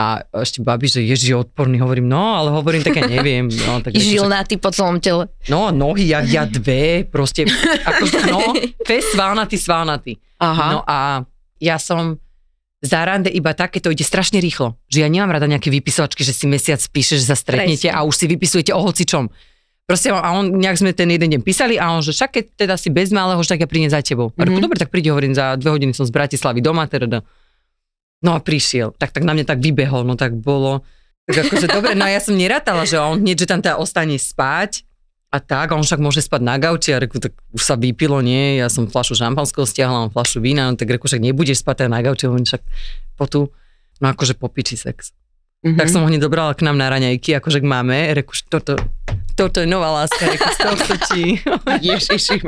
[0.00, 3.52] A ešte babi, že ježi odporný, hovorím, no, ale hovorím, také neviem.
[3.52, 5.28] No, tak Žilnatý po celom tele.
[5.52, 7.44] No, nohy, jak ja dve, proste,
[7.84, 8.56] akože, no,
[8.88, 10.12] fest svalnatý, svalnatý.
[10.40, 10.68] Aha.
[10.72, 11.28] No a
[11.60, 12.16] ja som
[12.80, 14.80] za rande iba také, to ide strašne rýchlo.
[14.88, 18.16] Že ja nemám rada nejaké vypisovačky, že si mesiac píše, že sa stretnete a už
[18.16, 19.28] si vypisujete o hocičom.
[19.84, 22.74] Proste a on, nejak sme ten jeden deň písali a on, že však keď teda
[22.80, 24.32] si bez malého, že tak ja prídem za tebou.
[24.32, 24.64] A mm-hmm.
[24.64, 27.20] dobre, tak príde, hovorím, za dve hodiny som z Bratislavy doma, teda.
[28.20, 30.84] No a prišiel, tak, tak na mňa tak vybehol, no tak bolo,
[31.24, 34.84] tak akože dobre, no ja som nerátala, že on hneď, že tam teda ostane spať,
[35.30, 38.18] a tak, a on však môže spať na gauči a reku, tak už sa vypilo,
[38.18, 41.86] nie, ja som flašu šampanského stiahla, on flašu vína, no, tak reku, však nebudeš spať
[41.86, 42.62] teda na gauči, on však
[43.14, 43.40] po tu,
[44.02, 45.14] no akože popiči sex.
[45.62, 45.78] Mhm.
[45.78, 48.74] Tak som ho hneď dobrala k nám na raňajky, akože k máme, reku, toto,
[49.38, 51.24] toto je nová láska, reku, z tohto ti.
[51.94, 52.42] Ježiši.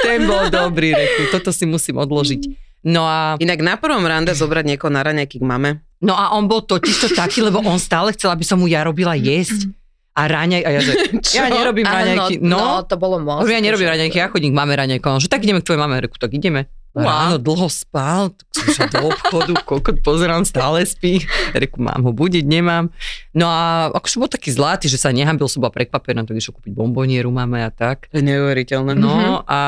[0.00, 2.63] Ten bol dobrý, reku, toto si musím odložiť.
[2.84, 5.70] No a, Inak na prvom rande zobrať niekoho na raňajky k mame.
[5.98, 8.84] no a on bol totiž to taký, lebo on stále chcel, aby som mu ja
[8.84, 9.72] robila jesť.
[10.14, 10.92] A raňaj, a ja že,
[11.40, 12.38] ja nerobím raňajky.
[12.38, 13.42] no, No, to bolo moc.
[13.50, 15.02] Ja nerobím raňajky, ja chodím k máme raňajky.
[15.02, 16.70] On, že tak ideme k tvojej mame, reku, tak ideme.
[16.94, 17.02] Wow.
[17.02, 21.26] Ráno dlho spal, tak som do obchodu, kokot pozerám, stále spí.
[21.50, 22.94] Reku, mám ho budiť, nemám.
[23.34, 26.70] No a akože bol taký zlatý, že sa nehambil, som bola prekvapená, tak išiel kúpiť
[26.70, 28.06] bombonieru máme a tak.
[28.14, 28.94] Neuveriteľné.
[28.94, 29.58] No a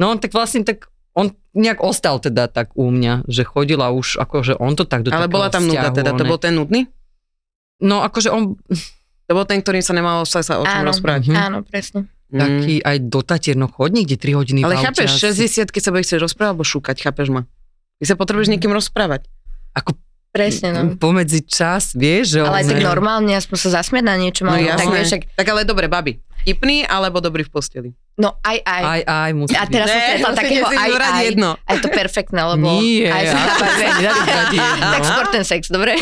[0.00, 4.54] no tak vlastne tak on nejak ostal teda tak u mňa, že chodila už akože
[4.58, 6.86] on to tak do Ale bola tam nuda teda, to bol ten nudný?
[7.82, 8.60] No akože on
[9.30, 10.90] To bol ten, ktorým sa nemalo sa, sa o čom Áno.
[10.90, 11.30] rozprávať.
[11.30, 11.38] Mhm.
[11.38, 12.10] Áno, presne.
[12.34, 15.50] taký aj do Tatier, no chodník, kde 3 hodiny Ale chápeš, asi.
[15.50, 17.46] 60 keď sa bude chcieť rozprávať alebo šúkať, chápeš ma?
[18.02, 19.30] Ty sa potrebuješ s niekým rozprávať.
[19.74, 19.94] Ako
[20.30, 20.80] Presne, no.
[20.94, 24.46] pomedzi čas, vieš, že Ale aj tak normálne, aspoň sa zasmiať na niečo.
[24.46, 24.78] No jasné.
[24.78, 26.22] tak, vieš, však, Tak ale dobre, babi.
[26.40, 27.90] Tipný alebo dobrý v posteli?
[28.16, 28.82] no aj, aj.
[28.84, 31.24] Aj, aj, musí A teraz som stretla takého aj, aj.
[31.34, 31.50] jedno.
[31.56, 34.86] A je to perfektné, lebo Nie, aj vybrať jedno.
[34.86, 35.92] Tak skôr ten sex, dobre?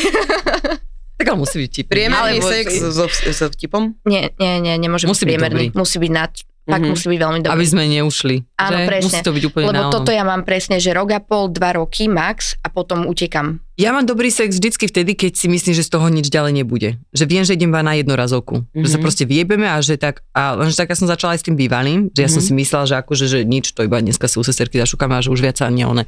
[1.18, 1.90] Tak ale musí byť tipný.
[1.90, 3.98] Priemerný Alebo sex so, so vtipom?
[4.06, 5.64] Nie, nie, nie, nemôže Musí byť byť priemerný.
[5.74, 6.30] Musí byť nad,
[6.68, 6.90] tak Mhm.
[6.92, 7.54] musí byť veľmi dobrý.
[7.56, 8.36] Aby sme neušli.
[8.54, 8.84] Áno, že?
[8.84, 9.06] presne.
[9.08, 11.72] Musí to byť úplne Lebo na toto ja mám presne, že rok a pol, dva
[11.74, 13.64] roky max a potom utekam.
[13.74, 17.00] Ja mám dobrý sex vždycky vtedy, keď si myslím, že z toho nič ďalej nebude.
[17.10, 18.66] Že viem, že idem na jednorazovku.
[18.66, 18.84] Mm-hmm.
[18.84, 19.04] Že sa Mhm.
[19.06, 22.12] proste vyjebeme a že tak, a lenže tak ja som začala aj s tým bývalým,
[22.12, 22.46] že ja som Mhm.
[22.46, 25.30] si myslela, že akože, že nič, to iba dneska si u sesterky zašukame a že
[25.30, 26.04] už viac sa nie one.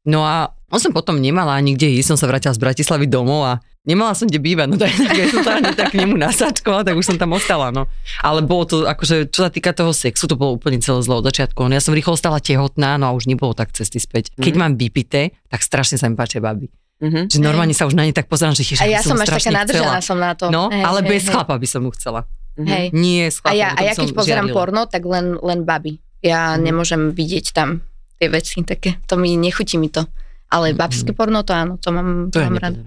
[0.00, 3.52] No a on som potom nemala nikde ísť, som sa vrátila z Bratislavy domov a
[3.82, 6.94] nemala som kde bývať, no tak, tak ja som sa tak k nemu nasačkovala, tak
[6.94, 7.88] už som tam ostala, no.
[8.20, 11.24] Ale bolo to, akože, čo sa týka toho sexu, to bolo úplne celé zle od
[11.24, 11.58] začiatku.
[11.62, 14.30] No ja som rýchlo stala tehotná, no a už nebolo tak cesty späť.
[14.34, 14.60] Keď Mhm.
[14.60, 16.68] mám vypité, tak strašne sa mi páčia baby.
[17.00, 17.28] Mhm.
[17.28, 19.48] Že normálne sa už na ne tak pozerám, že ježiš, A ja som až taká
[19.50, 20.52] nadržaná som na to.
[20.52, 21.32] No, Hej, ale hej, bez hej.
[21.32, 22.28] chlapa by som mu chcela.
[22.54, 22.92] Hej.
[22.92, 23.56] Nie s A chlapom.
[23.56, 25.96] ja, to a ja keď pozerám porno, tak len, len baby.
[26.20, 26.60] Ja Mhm.
[26.60, 27.80] nemôžem vidieť tam
[28.20, 29.00] tie veci také.
[29.08, 30.04] To mi nechutí mi to.
[30.46, 30.76] Ale Mhm.
[30.76, 32.78] babské porno, to áno, to mám, to To ja mám rada.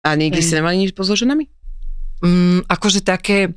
[0.00, 1.44] A nikdy ste nemali nič so ženami?
[2.20, 3.52] Mm, akože také,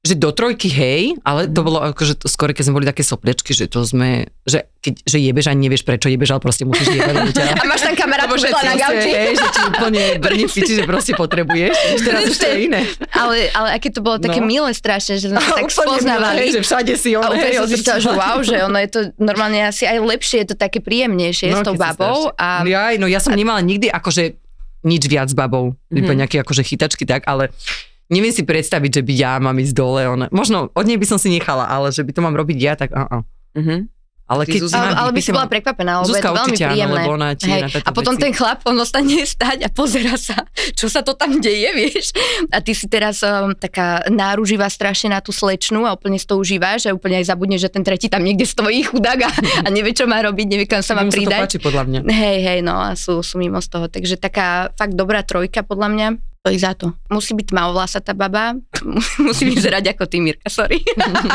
[0.00, 3.52] že do trojky hej, ale to bolo akože to skôr, keď sme boli také sopliečky,
[3.52, 7.14] že to sme, že keď že jebeš ani nevieš prečo jebeš, ale proste musíš jebať.
[7.30, 9.10] ťa- A máš tam kamarátku na gauči.
[9.12, 11.74] hej, že ti úplne brní piči, že proste potrebuješ.
[11.92, 12.80] Už teraz už to je iné.
[13.12, 14.48] Ale, ale aké to bolo také No.
[14.48, 16.38] milé strašne, že sme sa tak spoznávali.
[16.40, 18.88] hej, že všade si on, A úplne hej, som myslela, že wow, že ono je
[18.88, 22.32] to normálne asi aj lepšie, je to také príjemnejšie s tou babou.
[22.34, 24.39] A Jaj, no ja som nemala nikdy akože
[24.84, 25.76] nič viac s babou.
[25.90, 25.96] Mhm.
[25.96, 27.52] Iba nejaké akože chytačky tak, ale
[28.10, 30.02] neviem si predstaviť, že by ja mám ísť dole.
[30.04, 30.26] Ona.
[30.34, 32.90] Možno od nej by som si nechala, ale že by to mám robiť ja, tak
[32.92, 33.22] uh-uh.
[33.56, 33.88] Mhm.
[34.30, 37.02] Ale keď mám ale, ale by si bola prekvapená, je Zuzka to veľmi áno, príjemné.
[37.02, 37.62] lebo ona Hej.
[37.82, 38.22] A potom veci.
[38.22, 40.46] ten chlap, on ostane stať a pozera sa,
[40.78, 42.14] čo sa to tam deje, vieš.
[42.54, 46.38] A ty si teraz um, taká náruživá strašne na tú slečnu a úplne si to
[46.38, 49.30] užívaš a úplne aj zabudne, že ten tretí tam niekde stojí chudák a,
[49.66, 51.40] a nevie, čo má robiť, nevie, kam sa má Jemu to pridať.
[51.42, 51.98] páči podľa mňa.
[52.06, 53.90] Hej, hej, no a sú, sú mimo z toho.
[53.90, 56.29] Takže taká fakt dobrá trojka podľa mňa.
[56.40, 56.96] To je za to.
[57.12, 58.56] Musí byť tmavovlasatá baba,
[59.28, 60.80] musí vyzerať ako ty, Mirka, sorry.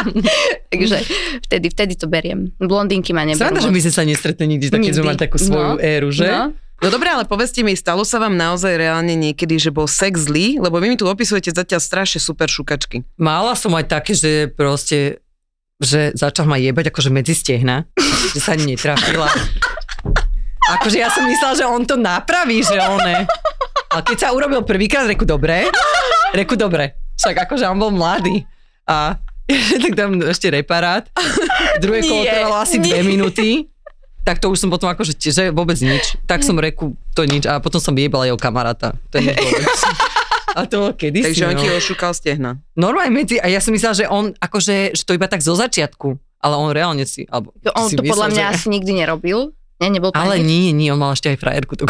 [0.74, 0.98] Takže
[1.46, 2.50] vtedy, vtedy to beriem.
[2.58, 3.54] Blondinky ma neberú.
[3.54, 6.10] Sranda, že my sme sa nestretli nikdy, tak keď sme mali takú svoju No, éru,
[6.10, 6.26] že?
[6.26, 6.58] No.
[6.76, 10.60] No dobre, ale povedzte mi, stalo sa vám naozaj reálne niekedy, že bol sex zlý?
[10.60, 13.06] Lebo vy mi tu opisujete zatiaľ strašne super šukačky.
[13.16, 15.22] Mala som aj také, že proste
[15.76, 17.86] že začal ma jebať akože medzi stehna,
[18.34, 19.30] že sa ani netrafila.
[20.76, 23.00] Akože ja som myslela, že on to napraví, že on
[23.96, 25.72] Ale keď sa urobil prvýkrát, reku dobre,
[26.36, 27.00] reku dobre.
[27.16, 28.44] Však akože on bol mladý.
[28.84, 29.16] A
[29.88, 31.08] tak tam ešte reparát.
[31.80, 32.92] Druhé kolo Nie, trvalo asi nie.
[32.92, 33.72] dve minúty.
[34.28, 36.20] Tak to už som potom akože, že vôbec nič.
[36.28, 37.48] Tak som reku, to nič.
[37.48, 39.00] A potom som vyjebala jeho kamaráta.
[39.14, 39.80] To je nič vôbec.
[40.56, 41.62] A to bolo kedy Takže on no.
[41.62, 42.60] ti ošúkal stehna.
[42.76, 46.16] Normálne medzi, a ja som myslela, že on akože, že to iba tak zo začiatku,
[46.44, 48.54] ale on reálne si, alebo On si to podľa myslel, mňa že...
[48.56, 49.40] asi nikdy nerobil.
[49.76, 51.76] Nie, nebol Ale nie, nie, on mal ešte aj frajerku.
[51.76, 51.84] To,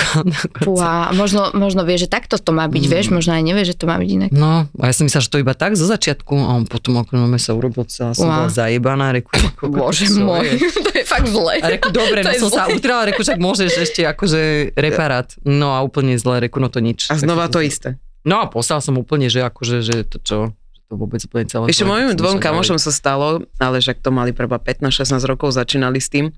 [0.59, 2.89] Fúha, možno, možno vie, že takto to má byť, Mm.
[2.89, 4.29] vieš, možno aj nevie, že to má byť inak.
[4.31, 7.13] No, a ja som myslela, že to iba tak zo začiatku a on potom ako
[7.15, 10.65] máme sa urobil celá, som bola zajebaná, reku, ako, Bože čo môj, je?
[10.81, 11.53] to je fakt zle.
[11.55, 12.73] A reku, dobre, To no som sa zle.
[12.75, 14.41] utrela, reku, však môžeš ešte akože
[14.73, 15.29] reparát.
[15.39, 17.05] No a úplne zle, reku, no to nič.
[17.07, 18.01] A znova to isté.
[18.25, 20.37] No a poslal som úplne, že akože, že to čo,
[20.73, 21.69] že to vôbec úplne celé.
[21.69, 26.01] Ešte mojim dvom sa kamošom sa stalo, ale že to mali preba 15-16 rokov, začínali
[26.01, 26.33] s tým,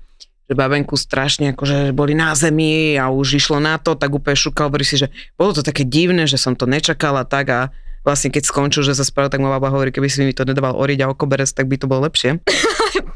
[0.48, 4.72] že babenku strašne akože boli na zemi a už išlo na to, tak úplne šukal,
[4.72, 7.60] hovorí si, že bolo to také divné, že som to nečakala tak a
[8.00, 10.72] vlastne keď skončil, že sa spravil, tak moja baba hovorí, keby si mi to nedával
[10.72, 12.40] oriť a okoberec, tak by to bolo lepšie.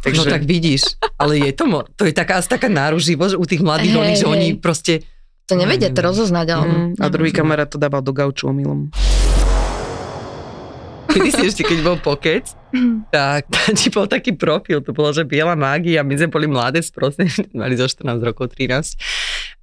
[0.03, 3.63] No tak vidíš, ale je to, mo- to je taká, taká náruživosť už u tých
[3.63, 4.33] mladých, Hej, oni, že hej.
[4.35, 4.93] oni proste,
[5.47, 6.65] To nevedia to rozoznať, ale...
[6.67, 8.91] Mm, a druhý kamarát to dával do gauču omylom.
[11.13, 12.49] Kedy si ešte, keď bol pokec,
[13.13, 13.47] tak
[13.79, 17.77] ti bol taký profil, to bolo, že biela mágia, my sme boli mladé, sprosne, mali
[17.77, 18.97] zo 14 rokov, 13.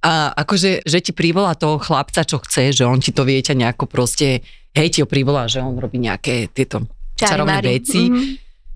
[0.06, 3.58] A akože, že ti privolá toho chlapca, čo chce, že on ti to vie ťa
[3.58, 6.86] nejako proste, hej, ti ho privolá, že on robí nejaké tieto
[7.18, 7.68] čarovné Čarimári.
[7.76, 8.02] veci.
[8.08, 8.22] Mhm.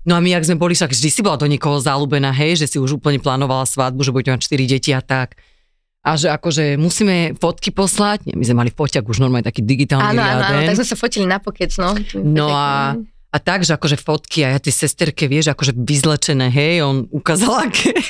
[0.05, 2.69] No a my, ak sme boli, však vždy si bola do niekoho zalúbená, hej, že
[2.69, 5.33] si už úplne plánovala svadbu, že budete mať 4 deti a tak.
[6.05, 8.29] A že akože musíme fotky poslať.
[8.29, 10.93] Nie, my sme mali foťak už normálne taký digitálny Áno, áno, áno, tak sme sa
[10.93, 11.97] fotili na pokec, no.
[12.21, 12.93] No a,
[13.33, 17.65] a tak, že akože fotky a ja tej sesterke, vieš, akože vyzlečené, hej, on ukázal,
[17.67, 17.97] aké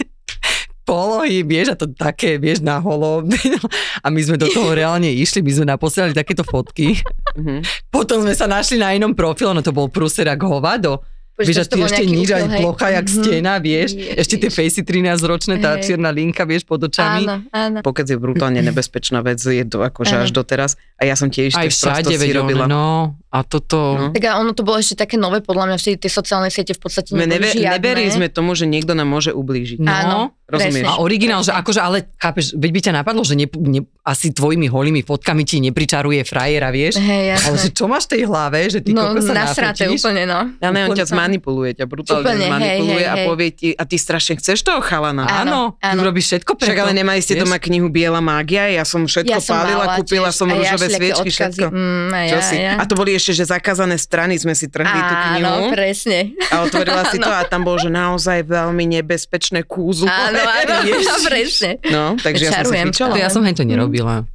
[0.86, 3.26] polohy, vieš, a to také, vieš, na holo.
[4.06, 7.00] A my sme do toho reálne išli, my sme naposielali takéto fotky.
[7.34, 7.90] Mhm.
[7.90, 11.02] Potom sme sa našli na inom profile, no to bol prúser jak hovado.
[11.36, 13.92] Vieš, a ty ešte nič, aj plocha, jak stena, vieš.
[13.92, 14.16] Ježiš.
[14.16, 17.28] Ešte tie fejsy 13-ročné, tá čierna linka, vieš, pod očami.
[17.28, 17.78] Áno, áno.
[17.84, 20.24] Pokec je brutálne nebezpečná vec, je to akože Áno.
[20.24, 20.80] až doteraz.
[20.96, 22.72] A ja som tiež Aj všade, veď, robila.
[22.72, 23.20] no.
[23.36, 23.76] A toto...
[24.00, 24.06] No.
[24.16, 26.80] Tak a ono to bolo ešte také nové, podľa mňa, vtedy tie sociálne siete v
[26.80, 27.76] podstate My neboli neve, žiadne.
[27.76, 29.84] neverili sme tomu, že niekto nám môže ublížiť.
[29.84, 29.92] No.
[29.92, 30.88] Áno, rozumieš.
[30.88, 30.88] presne.
[30.88, 34.72] A originál, že akože, ale chápeš, veď by ťa napadlo, že ne, ne, asi tvojimi
[34.72, 36.96] holými fotkami ti nepričaruje frajera, vieš?
[36.96, 37.44] Hej.
[37.44, 40.00] Ale že čo máš v tej hlave, že ty no, sa nafotíš?
[40.00, 40.40] úplne, no.
[40.64, 41.06] Ale on Úplne ťa.
[41.26, 43.26] Zmanipuluje, ťa brutálne Úplne, hej, zmanipuluje hej, a hej.
[43.26, 45.26] povie ti, a ty strašne chceš toho chalana.
[45.26, 46.00] Áno, ty áno.
[46.06, 46.70] urobíš všetko preto.
[46.70, 49.98] Však ale nemali ste doma knihu Biela mágia, ja som všetko Ja som pálila, mala
[49.98, 51.34] kúpila tiež, som a ja rúžové sviečky, odkazy.
[51.34, 51.66] všetko.
[51.74, 52.56] Mm, a ja, si?
[52.62, 52.74] ja.
[52.78, 56.38] A to boli ešte, že zakázané strany sme si trhli tú knihu Áno, presne.
[56.54, 60.06] a otvorila si to a tam bolo, že naozaj veľmi nebezpečné kúzu.
[60.06, 60.74] Áno, áno,
[61.30, 61.82] presne.
[61.90, 64.28] No, takže ja som sa ja som hej to nerobila.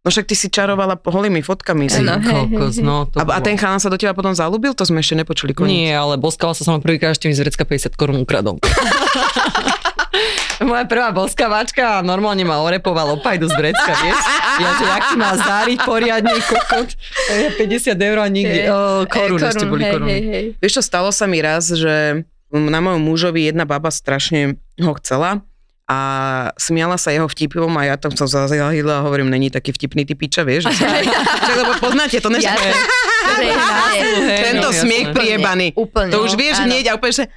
[0.00, 1.92] No však ty si čarovala holými fotkami.
[1.92, 2.00] Si.
[2.00, 4.72] Hej, kokos, no, to A, a bolo- ten chalan sa do teba potom zalúbil?
[4.72, 5.68] To sme ešte nepočuli koniec.
[5.68, 8.56] Nie, ale boskala sa sama prvýkrát, ešte mi z vrecka 50 korún ukradol.
[10.60, 14.18] Moja prvá boskávačka a normálne ma orepoval opajdu z vrecka, vieš?
[14.60, 16.88] Ja, že jak má záriť poriadne, kokot.
[16.92, 18.58] To je 50 eur a nikdy.
[18.64, 18.72] Hej.
[18.72, 20.10] Oh, korún, ešte boli hej, koruny.
[20.12, 20.44] hej, hej.
[20.60, 25.40] Vieš čo, stalo sa mi raz, že na mojom mužovi jedna baba strašne ho chcela
[25.90, 25.98] a
[26.54, 30.14] smiala sa jeho vtipom a ja tam som zazahila a hovorím, není taký vtipný ty
[30.14, 30.70] piča, vieš?
[30.70, 31.02] Však,
[31.58, 32.46] lebo poznáte to, než
[34.46, 35.74] tento no, smiech priebaný.
[35.74, 36.14] Úplne.
[36.14, 36.70] To už vieš áno.
[36.70, 37.26] hneď a úplne, že.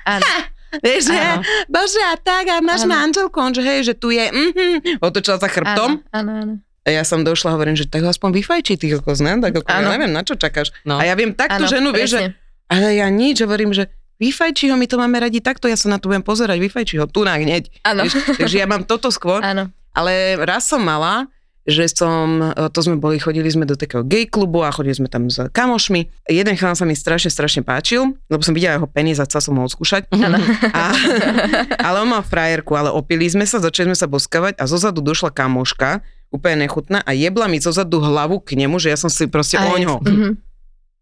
[0.74, 1.22] Vieš, že,
[1.70, 5.46] bože, a tak, a máš manželku, on, že hej, že tu je, mhm, otočila sa
[5.46, 6.02] chrbtom.
[6.10, 6.54] Áno, áno.
[6.82, 9.38] A ja som došla a hovorím, že tak ho aspoň vyfajčí, ty kokos, ne?
[9.38, 10.74] Tak ako, ja neviem, na čo čakáš.
[10.82, 10.98] No.
[10.98, 12.34] A ja viem takto Áno, ženu, vieš, že,
[12.74, 16.00] ale ja nič, hovorím, že vyfajčí ho, my to máme radi takto, ja sa na
[16.00, 17.68] to budem pozerať, vyfajčí ho, tu na hneď.
[17.84, 18.08] Áno.
[18.40, 19.68] Takže ja mám toto skôr, Áno.
[19.92, 21.28] ale raz som mala,
[21.64, 25.08] že som, e, to sme boli, chodili sme do takého gay klubu a chodili sme
[25.08, 26.12] tam s kamošmi.
[26.28, 29.56] Jeden chalán sa mi strašne, strašne páčil, lebo som videla jeho penis a chcela som
[29.56, 30.12] ho odskúšať.
[30.12, 30.84] A,
[31.88, 35.32] ale on mal frajerku, ale opili sme sa, začali sme sa boskavať a zozadu došla
[35.32, 36.04] kamoška,
[36.36, 39.72] úplne nechutná a jebla mi zozadu hlavu k nemu, že ja som si proste Aj,
[39.72, 40.04] oňho.
[40.04, 40.32] mhm.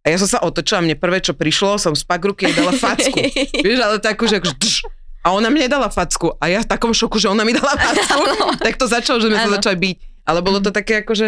[0.02, 3.22] A ja som sa otočila, mne prvé, čo prišlo, som spak ruky jej dala facku.
[3.66, 4.90] Vieš, ale takú, že akože.
[5.22, 6.34] A ona mne dala facku.
[6.42, 8.18] A ja v takom šoku, že ona mi dala facku.
[8.66, 9.96] tak to začalo, že sme sa začali byť.
[10.26, 11.28] Ale bolo to také ako, že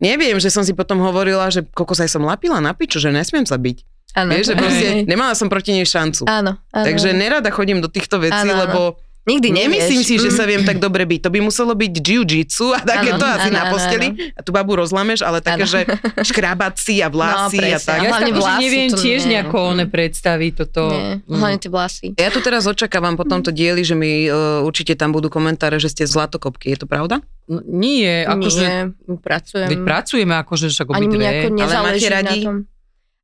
[0.00, 3.44] neviem, že som si potom hovorila, že kokos aj som lapila na piču, že nesmiem
[3.44, 3.78] sa byť.
[4.16, 4.32] Áno.
[4.32, 6.24] Vieš, že proste nemala som proti nej šancu.
[6.24, 6.84] Áno, áno.
[6.88, 8.62] Takže nerada chodím do týchto vecí, Áno, áno.
[8.64, 8.80] lebo
[9.26, 9.58] Nikdy nevieš.
[9.60, 10.36] nemyslím si, že Mm.
[10.36, 11.20] sa viem tak dobre byť.
[11.20, 14.06] To by muselo byť jiu-jitsu a takéto asi áno, na posteli.
[14.32, 15.72] A tu babu rozlameš, ale také, Áno.
[15.72, 15.80] že
[16.22, 17.98] škrabací a vlasy No, a tak.
[17.98, 19.30] Ja hlavne vlasy, neviem to tiež nie.
[19.34, 20.82] nejako one predstaviť toto.
[20.88, 21.36] Nie, Mm.
[21.36, 22.06] hlavne tie vlasy.
[22.14, 25.88] Ja tu teraz očakávam po tomto dieli, že mi uh, určite tam budú komentáre, že
[25.88, 26.68] ste zlatokopky.
[26.68, 27.18] Je to pravda?
[27.44, 28.62] No, nie, akože...
[28.62, 28.78] Nie,
[29.16, 29.68] pracujem.
[29.68, 31.22] Veď pracujeme akože však Ani mi obidve.
[31.24, 32.40] nejako Ale máte radi?
[32.40, 32.56] na tom.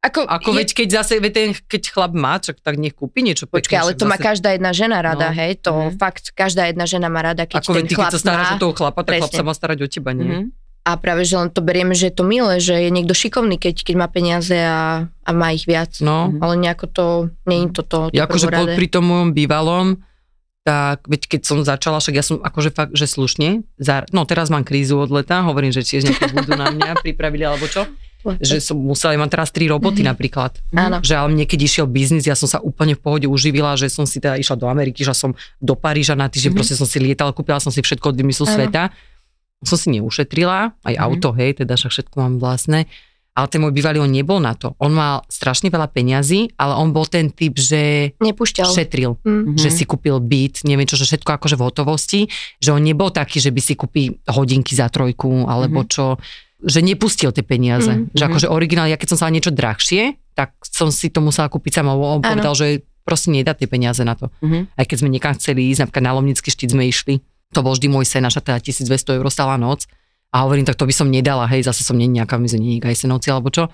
[0.03, 3.23] Ako, Ako je, veď keď zase, veď ten, keď chlap má, čak, tak nech kúpi
[3.23, 3.63] niečo pekné.
[3.63, 5.37] Počkaj, ale to má zase- každá jedna žena rada, No.
[5.37, 5.95] hej, to Mhm.
[5.97, 8.55] fakt, každá jedna žena má rada, keď Ako ten ty, keď chlap sa staráš má.
[8.55, 9.39] o toho chlapa, tak chlap Presne.
[9.39, 10.27] sa má starať o teba, nie?
[10.27, 10.45] Mhm.
[10.83, 13.77] A práve, že len to berieme, že je to milé, že je niekto šikovný, keď,
[13.81, 15.95] keď má peniaze a, a má ich viac.
[16.03, 16.35] No.
[16.37, 17.07] Ale nejako to,
[17.45, 20.03] je to to, to Ja akože po, pri tom mojom bývalom,
[20.61, 24.47] tak veď keď som začala, však ja som akože fakt, že slušne, za, no teraz
[24.49, 27.87] mám krízu od leta, hovorím, že tiež nejaké budú na mňa pripravili alebo čo,
[28.39, 30.57] že som musela, ja mám teraz tri roboty napríklad.
[30.71, 30.99] Áno.
[30.99, 34.05] Že ale mne keď išiel biznis, ja som sa úplne v pohode uživila, že som
[34.05, 37.31] si teda išla do Ameriky, že som do Paríža na týždeň, proste som si lietala,
[37.31, 38.55] kúpila som si všetko od vymyslu Áno.
[38.55, 38.83] sveta.
[39.63, 42.91] Som si neušetrila, aj auto, hej, teda však všetko mám vlastné.
[43.33, 44.77] Ale ten môj bývalý, on nebol na to.
[44.77, 48.69] On mal strašne veľa peňazí, ale on bol ten typ, že Nepúšťal.
[48.69, 49.57] šetril, Mm.
[49.57, 52.21] že si kúpil byt, neviem čo, že všetko akože v hotovosti,
[52.61, 56.21] že on nebol taký, že by si kúpil hodinky za trojku, alebo čo,
[56.63, 57.91] že nepustil tie peniaze.
[57.91, 58.15] Mhm.
[58.15, 61.83] Že akože originál, ja keď som sa niečo drahšie, tak som si to musela kúpiť
[61.83, 61.93] sama.
[61.93, 62.67] On povedal, že
[63.03, 64.31] proste nedá tie peniaze na to.
[64.41, 64.79] Mhm.
[64.79, 67.21] Aj keď sme niekam chceli ísť, napríklad na Lomnický štít sme išli,
[67.53, 69.85] to bol vždy môj sen, naša teda 1200 eur stála noc.
[70.33, 73.29] A hovorím, tak to by som nedala, hej, zase som nie nejaká, sme nie noci
[73.29, 73.69] alebo čo.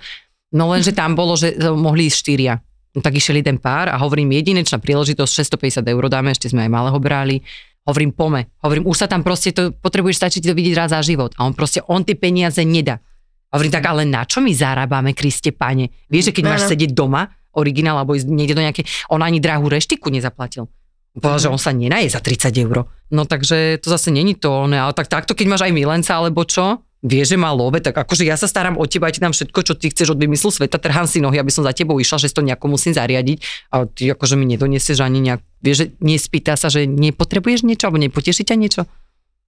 [0.50, 2.58] No lenže tam bolo, že mohli ísť štyria.
[2.96, 6.70] No tak išiel jeden pár a hovorím, jedinečná príležitosť, 650 eur dáme, ešte sme aj
[6.72, 7.46] malého brali.
[7.88, 8.52] Hovorím, pome.
[8.60, 11.32] Hovorím, už sa tam proste to, potrebuješ stačiť to vidieť raz za život.
[11.40, 13.00] A on proste, on tie peniaze nedá.
[13.48, 15.88] Hovorím, tak ale na čo my zarábame, Kriste pane?
[16.12, 16.70] Vieš, že keď máš Áno.
[16.76, 20.68] sedieť doma, originál, alebo ísť niekde do nejakej, on ani drahú reštiku nezaplatil.
[21.16, 22.86] Povedal, že on sa nenaje za 30 eur.
[23.08, 26.44] No takže to zase není to, ne, ale tak takto, keď máš aj milenca alebo
[26.44, 29.30] čo, vieš, že má love, tak akože ja sa starám o teba, ja ti dám
[29.30, 32.18] všetko, čo ty chceš od vymyslu sveta, trhám si nohy, aby som za tebou išla,
[32.18, 35.86] že si to nejako musím zariadiť a ty akože mi nedoniesieš ani nejak, vieš, že
[36.02, 38.82] nespýta sa, že nepotrebuješ niečo alebo nepoteší ťa niečo.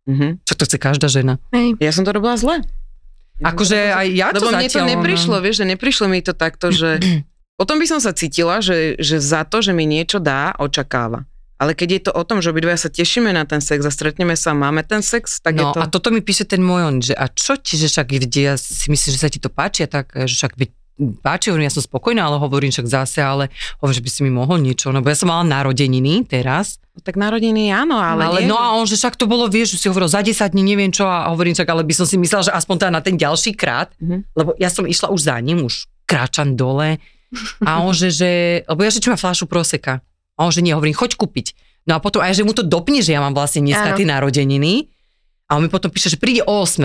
[0.06, 0.46] Mhm.
[0.46, 1.42] Čo to chce každá žena.
[1.52, 1.76] Hej.
[1.82, 2.62] Ja som to robila zle.
[3.40, 4.92] Akože aj ja to Lebo mne to zatiaľ, no.
[5.00, 7.00] neprišlo, vieš, že neprišlo mi to takto, že
[7.60, 11.24] potom by som sa cítila, že, že za to, že mi niečo dá, očakáva.
[11.60, 14.32] Ale keď je to o tom, že obidvaja sa tešíme na ten sex a stretneme
[14.32, 15.84] sa a máme ten sex, tak je No to...
[15.84, 18.88] a toto mi píše ten môj on, že a čo ti, že však ja si
[18.88, 20.70] myslím, že sa ti to páči a tak, že však veď
[21.20, 23.48] páči, hovorím, ja som spokojná, ale hovorím však zase, ale
[23.80, 27.16] hovorím, že by si mi mohol niečo, no bo ja som mala narodeniny teraz, Tak
[27.16, 29.86] narodiny áno, ale, ale, nie, no a on, že však to bolo, vieš, že si
[29.88, 32.52] hovoril za 10 dní, neviem čo, a hovorím však, ale by som si myslela, že
[32.52, 34.36] aspoň teda na ten ďalší krát, Mhm.
[34.36, 37.00] lebo ja som išla už za ním, už kráčam dole
[37.64, 38.30] a on, že, že
[38.68, 40.04] lebo ja, že čo má fľašu proseka.
[40.40, 41.52] A on, že nie, hovorím, choď kúpiť.
[41.84, 44.88] No a potom aj, že mu to dopne, že ja mám vlastne dneska tie narodeniny.
[45.52, 46.80] A on mi potom píše, že príde o 8.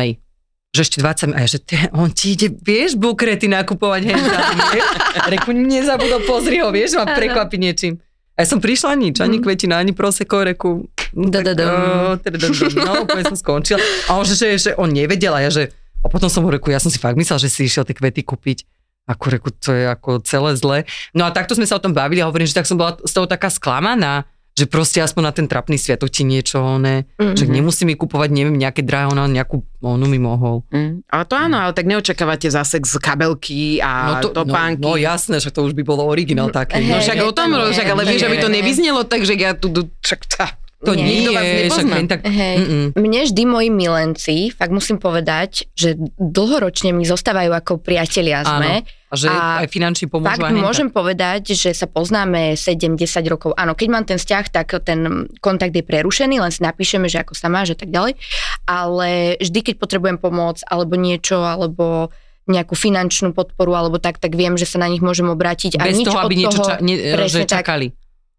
[0.76, 4.60] Že ešte 20 a ja, že te, on ti ide, vieš, bukrety nakupovať hen tam,
[4.76, 4.88] vieš?
[5.32, 7.96] Reku, nezabudol, pozri ho, vieš, ma prekvapí niečím.
[8.36, 12.52] A ja som prišla nič, ani kvetina, ani proseko, reku, no, tak, o, tadadadam,
[12.84, 13.80] no, úplne som skončila.
[14.12, 15.72] A on, že, že, že on nevedel a ja, že,
[16.04, 18.28] a potom som mu reku, ja som si fakt myslel, že si išiel tie kvety
[18.28, 18.68] kúpiť.
[19.06, 20.78] Ako reku, to je ako celé zle.
[21.12, 23.12] No a takto sme sa o tom bavili a hovorím, že tak som bola z
[23.12, 27.36] toho taká sklamaná, že proste aspoň na ten trapný sviatok ti niečo, ne, Mhm.
[27.36, 30.64] že nemusí mi kupovať, neviem, nejaké drahé, ona nejakú, onu mi mohol.
[30.70, 34.80] Mm, ale to áno, ale tak neočakávate za sex kabelky a to, topánky.
[34.80, 36.80] no, no jasné, že to už by bolo originál také.
[36.80, 39.70] No Hej, však o tom, však, ale vieš, aby to nevyznelo tak, že ja tu,
[39.70, 41.08] tu však tá, to Nie.
[41.08, 41.96] Nikto vás však nepozná.
[42.06, 42.56] tak, Hej.
[42.58, 42.86] mm-mm.
[42.94, 48.84] Mne vždy moji milenci, fakt musím povedať, že dlhoročne mi zostávajú ako priatelia sme.
[48.84, 48.94] Áno.
[49.06, 50.36] A že A aj finančne pomôžu.
[50.36, 50.60] Fakt a tak.
[50.60, 53.56] môžem povedať, že sa poznáme 7-10 rokov.
[53.56, 55.00] Áno, keď mám ten vzťah, tak ten
[55.40, 58.20] kontakt je prerušený, len si napíšeme, že ako sa máš a tak ďalej.
[58.66, 62.12] Ale vždy, keď potrebujem pomoc alebo niečo, alebo
[62.46, 65.82] nejakú finančnú podporu alebo tak, tak viem, že sa na nich môžem obrátiť.
[65.82, 67.66] a Bez nič toho, od aby niečo toho, ča- ne, presne že tak.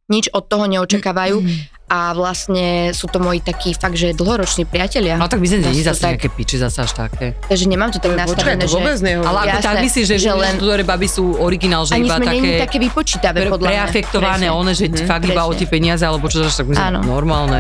[0.06, 1.42] Nič od toho neočakávajú
[1.86, 5.14] a vlastne sú to moji takí fakt, že dlhoroční priatelia.
[5.14, 7.34] No tak my sme není zase tak- nejaké piči, zase až také.
[7.42, 8.74] Takže nemám to tak Počkaj, nastavené, to že...
[8.76, 9.26] vôbec nehovorím.
[9.28, 12.06] Ale ako Jasné, tak myslíš, že, že že len- ktoré baby sú originál, že Ani
[12.06, 15.06] iba sme také, také vypočítavé, pre, podľa preafektované, one, že Mhm.
[15.06, 17.58] fakt iba o tie peniaze, alebo čo, tak myslím, normálne.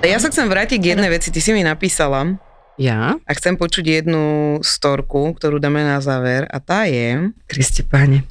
[0.00, 2.38] Ja sa chcem vrátiť k jednej veci, ty si mi napísala
[2.80, 3.20] Ja?
[3.20, 8.24] a chcem počuť jednu storku, ktorú dáme na záver a tá je, Kriste páne.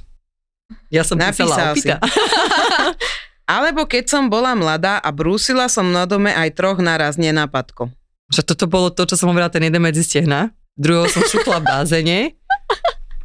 [0.89, 1.85] Ja som Napísal písala si.
[1.85, 1.95] opýta.
[3.61, 7.93] alebo keď som bola mladá a brúsila som na dome aj troch naraz nenápadko.
[8.33, 10.49] Že toto bolo to, čo som hovorila, ten jeden medzi stehna.
[10.73, 12.19] Druhého som šupla v bázene.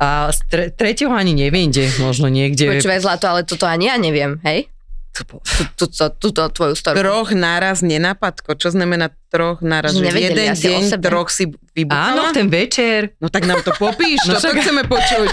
[0.00, 2.68] A tre- tretieho ani neviem, kde, možno niekde.
[2.68, 4.68] Počúvaj zlato, ale toto ani ja neviem, hej?
[5.14, 5.38] To
[5.76, 6.98] Túto, túto tvoju storku.
[6.98, 8.54] Troch naraz nenápadko.
[8.54, 9.94] Čo znamená troch naraz?
[9.94, 12.10] Že jeden deň troch si vybuchala?
[12.10, 13.14] Áno, v ten večer.
[13.18, 15.30] No tak nám to popíš, No to však- chceme počuť.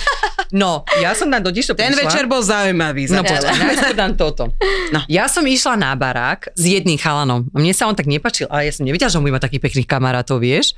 [0.51, 2.05] No, ja som na dodiš to Ten prišla.
[2.05, 3.09] večer bol zaujímavý.
[3.09, 4.53] No počkaj, najskôr dám toto.
[4.91, 4.99] No.
[5.07, 7.47] Ja som išla na barák s jedným chalanom.
[7.47, 9.63] A mne sa on tak nepačil, ale ja som nevedela, že on bude mať takých
[9.65, 10.77] pekných kamarátov, vieš.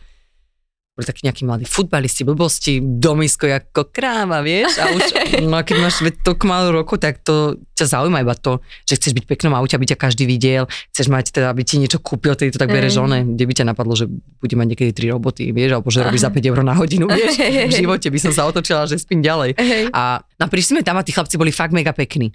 [0.93, 5.01] Boli takí nejakí mladí futbalisti, blbosti, domisko ako kráva, vieš, a už,
[5.49, 9.17] no a keď máš toľko malú roku, tak to ťa zaujíma iba to, že chceš
[9.17, 12.53] byť peknom aute, aby ťa každý videl, chceš mať teda, aby ti niečo kúpil, tedy
[12.53, 15.81] to tak bere žone, kde by ťa napadlo, že bude mať niekedy tri roboty, vieš,
[15.81, 17.41] alebo že robí za 5 eur na hodinu, vieš,
[17.73, 19.57] v živote by som sa otočila, že spím ďalej.
[19.97, 22.29] A no, prišli sme tam a tí chlapci boli fakt mega pekní.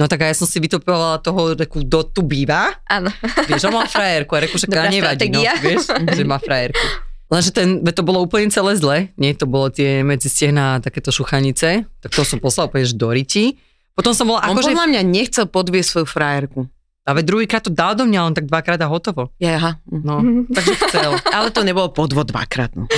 [0.00, 2.72] No tak a ja som si vytopovala toho, reku, do tu býva.
[2.88, 3.12] Áno.
[3.44, 6.80] Vieš, on má frajerku a reku, že nevadí, no, vieš, že má frajerku.
[7.30, 11.86] Lenže ten, to bolo úplne celé zle, nie, to bolo tie medzi stehna takéto šuchanice,
[11.86, 13.54] tak to som poslal úplne do riti.
[13.94, 14.74] Potom som bola On akože...
[14.74, 16.66] podľa mňa nechcel podviesť svoju frajerku.
[17.06, 19.30] A veď druhýkrát to dal do mňa, len tak dvakrát a hotovo.
[19.40, 19.72] Ja, aha.
[19.88, 20.20] No,
[20.50, 21.10] takže chcel.
[21.36, 22.74] Ale to nebolo podvod dvakrát.
[22.74, 22.90] No.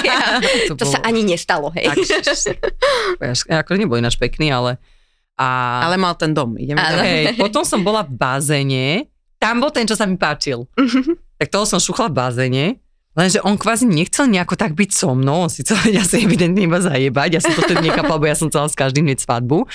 [0.68, 1.86] to, to sa ani nestalo, hej.
[3.18, 4.76] Tak, ako nebol ináč pekný, ale...
[5.38, 5.80] A...
[5.86, 9.06] Ale mal ten dom, ideme Hej, potom som bola v bazéne,
[9.38, 10.66] tam bol ten, čo sa mi páčil.
[11.38, 12.64] tak toho som šuchla v bazéne
[13.18, 16.62] Lenže on kvázi nechcel nejako tak byť so mnou, on si chcel ja sa evidentne
[16.62, 19.66] iba zajebať, ja som to tedy nekapal, lebo ja som chcela s každým hneď svadbu.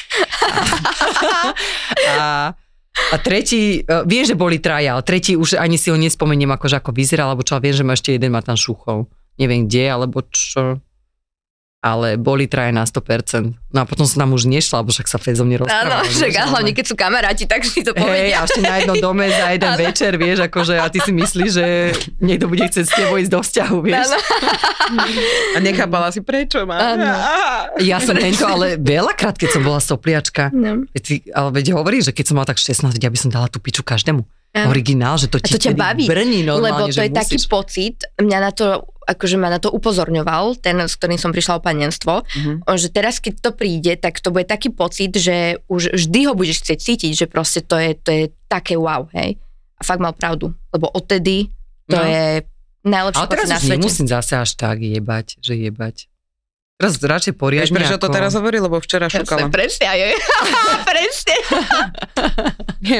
[2.13, 2.53] A,
[3.11, 6.77] a tretí, uh, viem, že boli traja, ale tretí už ani si ho nespomeniem, akože
[6.77, 9.09] ako vyzeral, alebo čo, viem, že ma ešte jeden má tam šuchov.
[9.41, 10.77] Neviem kde, alebo čo
[11.83, 13.59] ale boli traje na 100%.
[13.75, 15.99] No a potom som tam už nešla, lebo však sa Fezo mne rozprávala.
[15.99, 18.15] Áno, však a hlavne keď sú kamaráti, tak si to povedia.
[18.15, 19.83] Hej, a ešte na jednom dome za jeden ano.
[19.83, 21.65] večer, vieš, akože a ty si myslíš, že
[22.23, 23.99] niekto bude chcieť s tebou ísť do vzťahu, vieš.
[23.99, 24.17] Ano.
[25.53, 26.95] A nechápala si prečo, má.
[27.83, 30.87] Ja som to, ale veľakrát, keď som bola sopliačka, no.
[31.35, 33.83] ale veď hovorí, že keď som mala tak 16, ja by som dala tú piču
[33.83, 34.23] každému.
[34.53, 34.69] Ano.
[34.69, 37.21] Originál, že to ti a to ťa baví, brní normálne, lebo to je musíš.
[37.25, 41.59] taký pocit, mňa na to akože ma na to upozorňoval, ten, s ktorým som prišla
[41.59, 42.67] o panenstvo, mm-hmm.
[42.79, 46.63] že teraz, keď to príde, tak to bude taký pocit, že už vždy ho budeš
[46.63, 49.35] chcieť cítiť, že proste to je, to je také wow, hej.
[49.77, 51.51] A fakt mal pravdu, lebo odtedy
[51.91, 52.07] to no.
[52.07, 52.47] je
[52.87, 53.73] najlepšie Ale teraz na svete.
[53.79, 56.07] nemusím zase až tak jebať, že jebať.
[56.83, 57.71] Teraz radšej poriadne.
[57.71, 58.03] Vieš, prečo ako...
[58.03, 59.47] to teraz hovorí, lebo včera šukala.
[59.47, 59.99] Jasne, presne, aj
[60.91, 61.35] presne.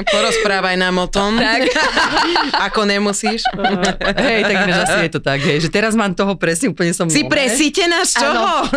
[0.08, 1.68] Porozprávaj nám o tom, tak.
[2.72, 3.44] ako nemusíš.
[4.24, 7.12] hej, tak asi je to tak, hej, že teraz mám toho presne, úplne som...
[7.12, 8.72] Si presítená z čoho?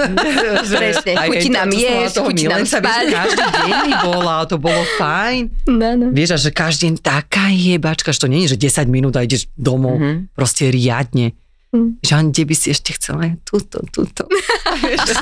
[0.74, 3.06] presne, chutí nám jesť, chutí nám spať.
[3.14, 5.70] Každý deň mi bola, to bolo fajn.
[5.70, 6.06] No, no.
[6.10, 9.22] Vieš, a že každý deň taká jebačka, že to nie je, že 10 minút a
[9.22, 10.34] ideš domov, mm-hmm.
[10.34, 11.38] proste riadne.
[11.74, 11.98] Mm.
[11.98, 13.34] Žan, kde by si ešte chcela?
[13.42, 14.30] Tuto, tuto.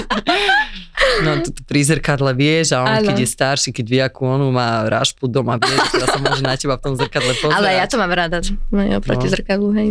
[1.24, 3.06] no, tuto pri zrkadle vieš a on, ano.
[3.08, 6.54] keď je starší, keď vie, akú onu má rášpu doma, vieš, teda sa môže na
[6.60, 7.56] teba v tom zrkadle pozerať.
[7.56, 9.32] Ale ja to mám rada, no, proti no.
[9.32, 9.88] zrkadlu, hej.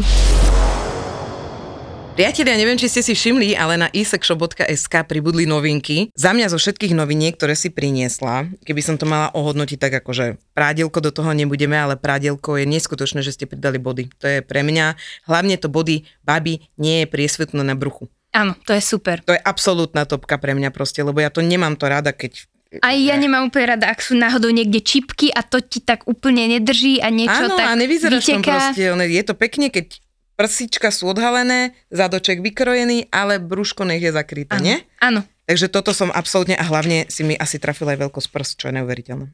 [2.14, 6.14] Priatelia, neviem, či ste si všimli, ale na isekshop.sk pribudli novinky.
[6.14, 10.38] Za mňa zo všetkých noviniek, ktoré si priniesla, keby som to mala ohodnotiť tak akože
[10.53, 14.14] prádielko do toho nebudeme, ale prádielko je neskutočné, že ste pridali body.
[14.22, 14.93] To je pre mňa,
[15.26, 18.05] hlavne to body baby nie je priesvetné na bruchu.
[18.30, 19.26] Áno, to je super.
[19.26, 22.45] To je absolútna topka pre mňa proste, lebo ja to nemám to rada, keď
[22.82, 26.49] aj ja nemám úplne rada, ak sú náhodou niekde čipky a to ti tak úplne
[26.57, 28.74] nedrží a niečo Áno, tak a nevyzeráš vyteká.
[28.74, 30.01] proste, je to pekne, keď
[30.44, 34.78] prsička sú odhalené, zadoček vykrojený, ale brúško nech je zakryté, áno, nie?
[35.00, 35.24] Áno.
[35.48, 38.76] Takže toto som absolútne a hlavne si mi asi trafila aj veľkosť prs, čo je
[38.80, 39.32] neuveriteľné.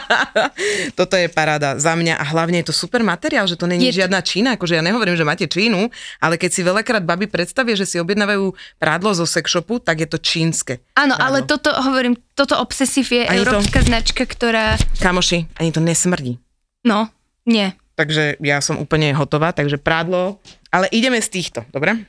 [1.00, 4.04] toto je paráda za mňa a hlavne je to super materiál, že to není je
[4.04, 5.88] žiadna Čína, akože ja nehovorím, že máte Čínu,
[6.20, 10.20] ale keď si veľakrát baby predstavia, že si objednávajú prádlo zo sexshopu, tak je to
[10.20, 10.84] čínske.
[10.92, 11.24] Áno, prádlo.
[11.24, 14.76] ale toto, hovorím, toto obsesív je ani európska to, značka, ktorá...
[15.00, 16.36] Kamoši, ani to nesmrdí.
[16.84, 17.08] No,
[17.48, 20.38] nie takže ja som úplne hotová, takže prádlo,
[20.70, 22.06] ale ideme z týchto, dobre?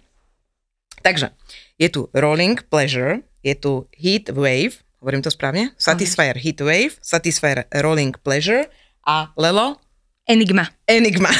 [1.01, 1.33] Takže,
[1.81, 5.73] je tu Rolling Pleasure, je tu Heat Wave, hovorím to správne?
[5.81, 8.69] Satisfyer Heat Wave, Satisfyer Rolling Pleasure
[9.01, 9.81] a Lelo?
[10.29, 10.69] Enigma.
[10.85, 11.33] Enigma.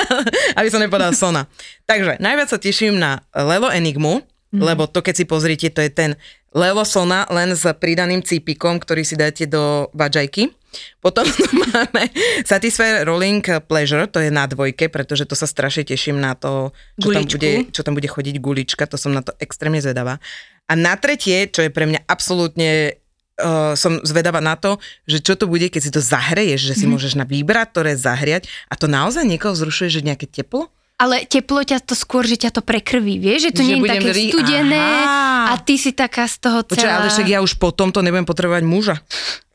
[0.58, 1.44] Aby som nepovedal Sona.
[1.84, 4.60] Takže, najviac sa teším na Lelo Enigmu, mm.
[4.64, 6.16] lebo to, keď si pozrite, to je ten
[6.56, 10.56] Lelo Sona len s pridaným cípikom, ktorý si dáte do vajajky.
[11.02, 12.08] Potom tu máme
[12.46, 17.10] Satisfyer Rolling Pleasure, to je na dvojke, pretože to sa strašne teším na to, čo
[17.10, 20.22] tam, bude, čo tam bude chodiť gulička, to som na to extrémne zvedavá.
[20.70, 22.94] A na tretie, čo je pre mňa absolútne
[23.42, 26.86] uh, som zvedavá na to, že čo to bude, keď si to zahreješ, že si
[26.86, 26.92] mm.
[26.94, 30.70] môžeš na vibratore zahriať a to naozaj niekoho zrušuje, že nejaké teplo?
[31.00, 33.48] Ale teplo ťa to skôr, že ťa to prekrví, vieš?
[33.48, 34.24] Že to že nie je také ri...
[34.28, 35.56] studené Aha.
[35.56, 36.76] a ty si taká z toho celá...
[36.76, 39.00] Počuaj, ale však ja už potom to nebudem potrebovať muža.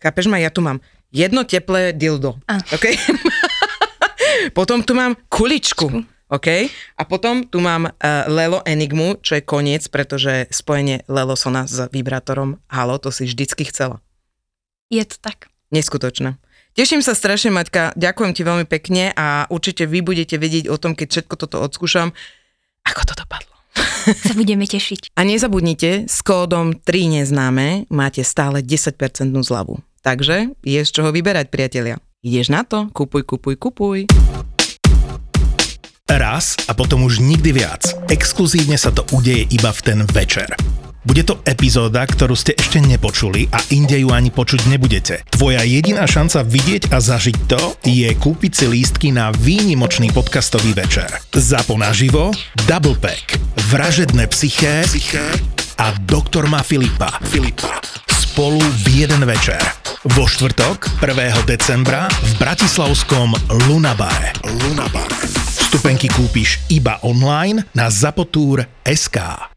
[0.02, 0.42] Chápeš ma?
[0.42, 0.82] Ja tu mám
[1.16, 2.36] jedno teplé dildo.
[2.52, 2.60] A.
[2.76, 3.00] Okay?
[4.58, 6.04] potom tu mám kuličku.
[6.28, 6.48] OK?
[7.00, 7.94] A potom tu mám uh,
[8.28, 13.64] Lelo Enigmu, čo je koniec, pretože spojenie Lelo Sona s vibrátorom Halo, to si vždycky
[13.70, 14.04] chcela.
[14.92, 15.48] Je to tak.
[15.70, 16.36] Neskutočné.
[16.76, 20.92] Teším sa strašne, Maťka, ďakujem ti veľmi pekne a určite vy budete vedieť o tom,
[20.92, 22.12] keď všetko toto odskúšam,
[22.84, 23.56] ako to dopadlo.
[24.28, 25.10] sa budeme tešiť.
[25.20, 28.92] A nezabudnite, s kódom 3 neznáme máte stále 10%
[29.40, 29.80] zľavu.
[30.06, 31.98] Takže je z čoho vyberať, priatelia.
[32.22, 32.94] Ideš na to?
[32.94, 34.06] Kupuj, kupuj, kupuj.
[36.06, 37.90] Raz a potom už nikdy viac.
[38.14, 40.46] Exkluzívne sa to udeje iba v ten večer.
[41.06, 45.26] Bude to epizóda, ktorú ste ešte nepočuli a inde ju ani počuť nebudete.
[45.34, 51.10] Tvoja jediná šanca vidieť a zažiť to je kúpiť si lístky na výnimočný podcastový večer.
[51.34, 52.30] Zapo naživo,
[52.70, 53.38] Double Pack,
[53.70, 55.26] Vražedné psyché, psyché
[55.82, 57.22] a Doktor má Filipa.
[57.26, 57.82] Filipa.
[58.36, 59.64] Spolu v jeden večer.
[60.12, 61.48] Vo štvrtok, 1.
[61.48, 63.32] decembra v Bratislavskom
[63.64, 64.36] Lunabare.
[64.44, 65.24] Lunabare.
[65.56, 69.55] Vstupenky kúpiš iba online na zapotur.sk.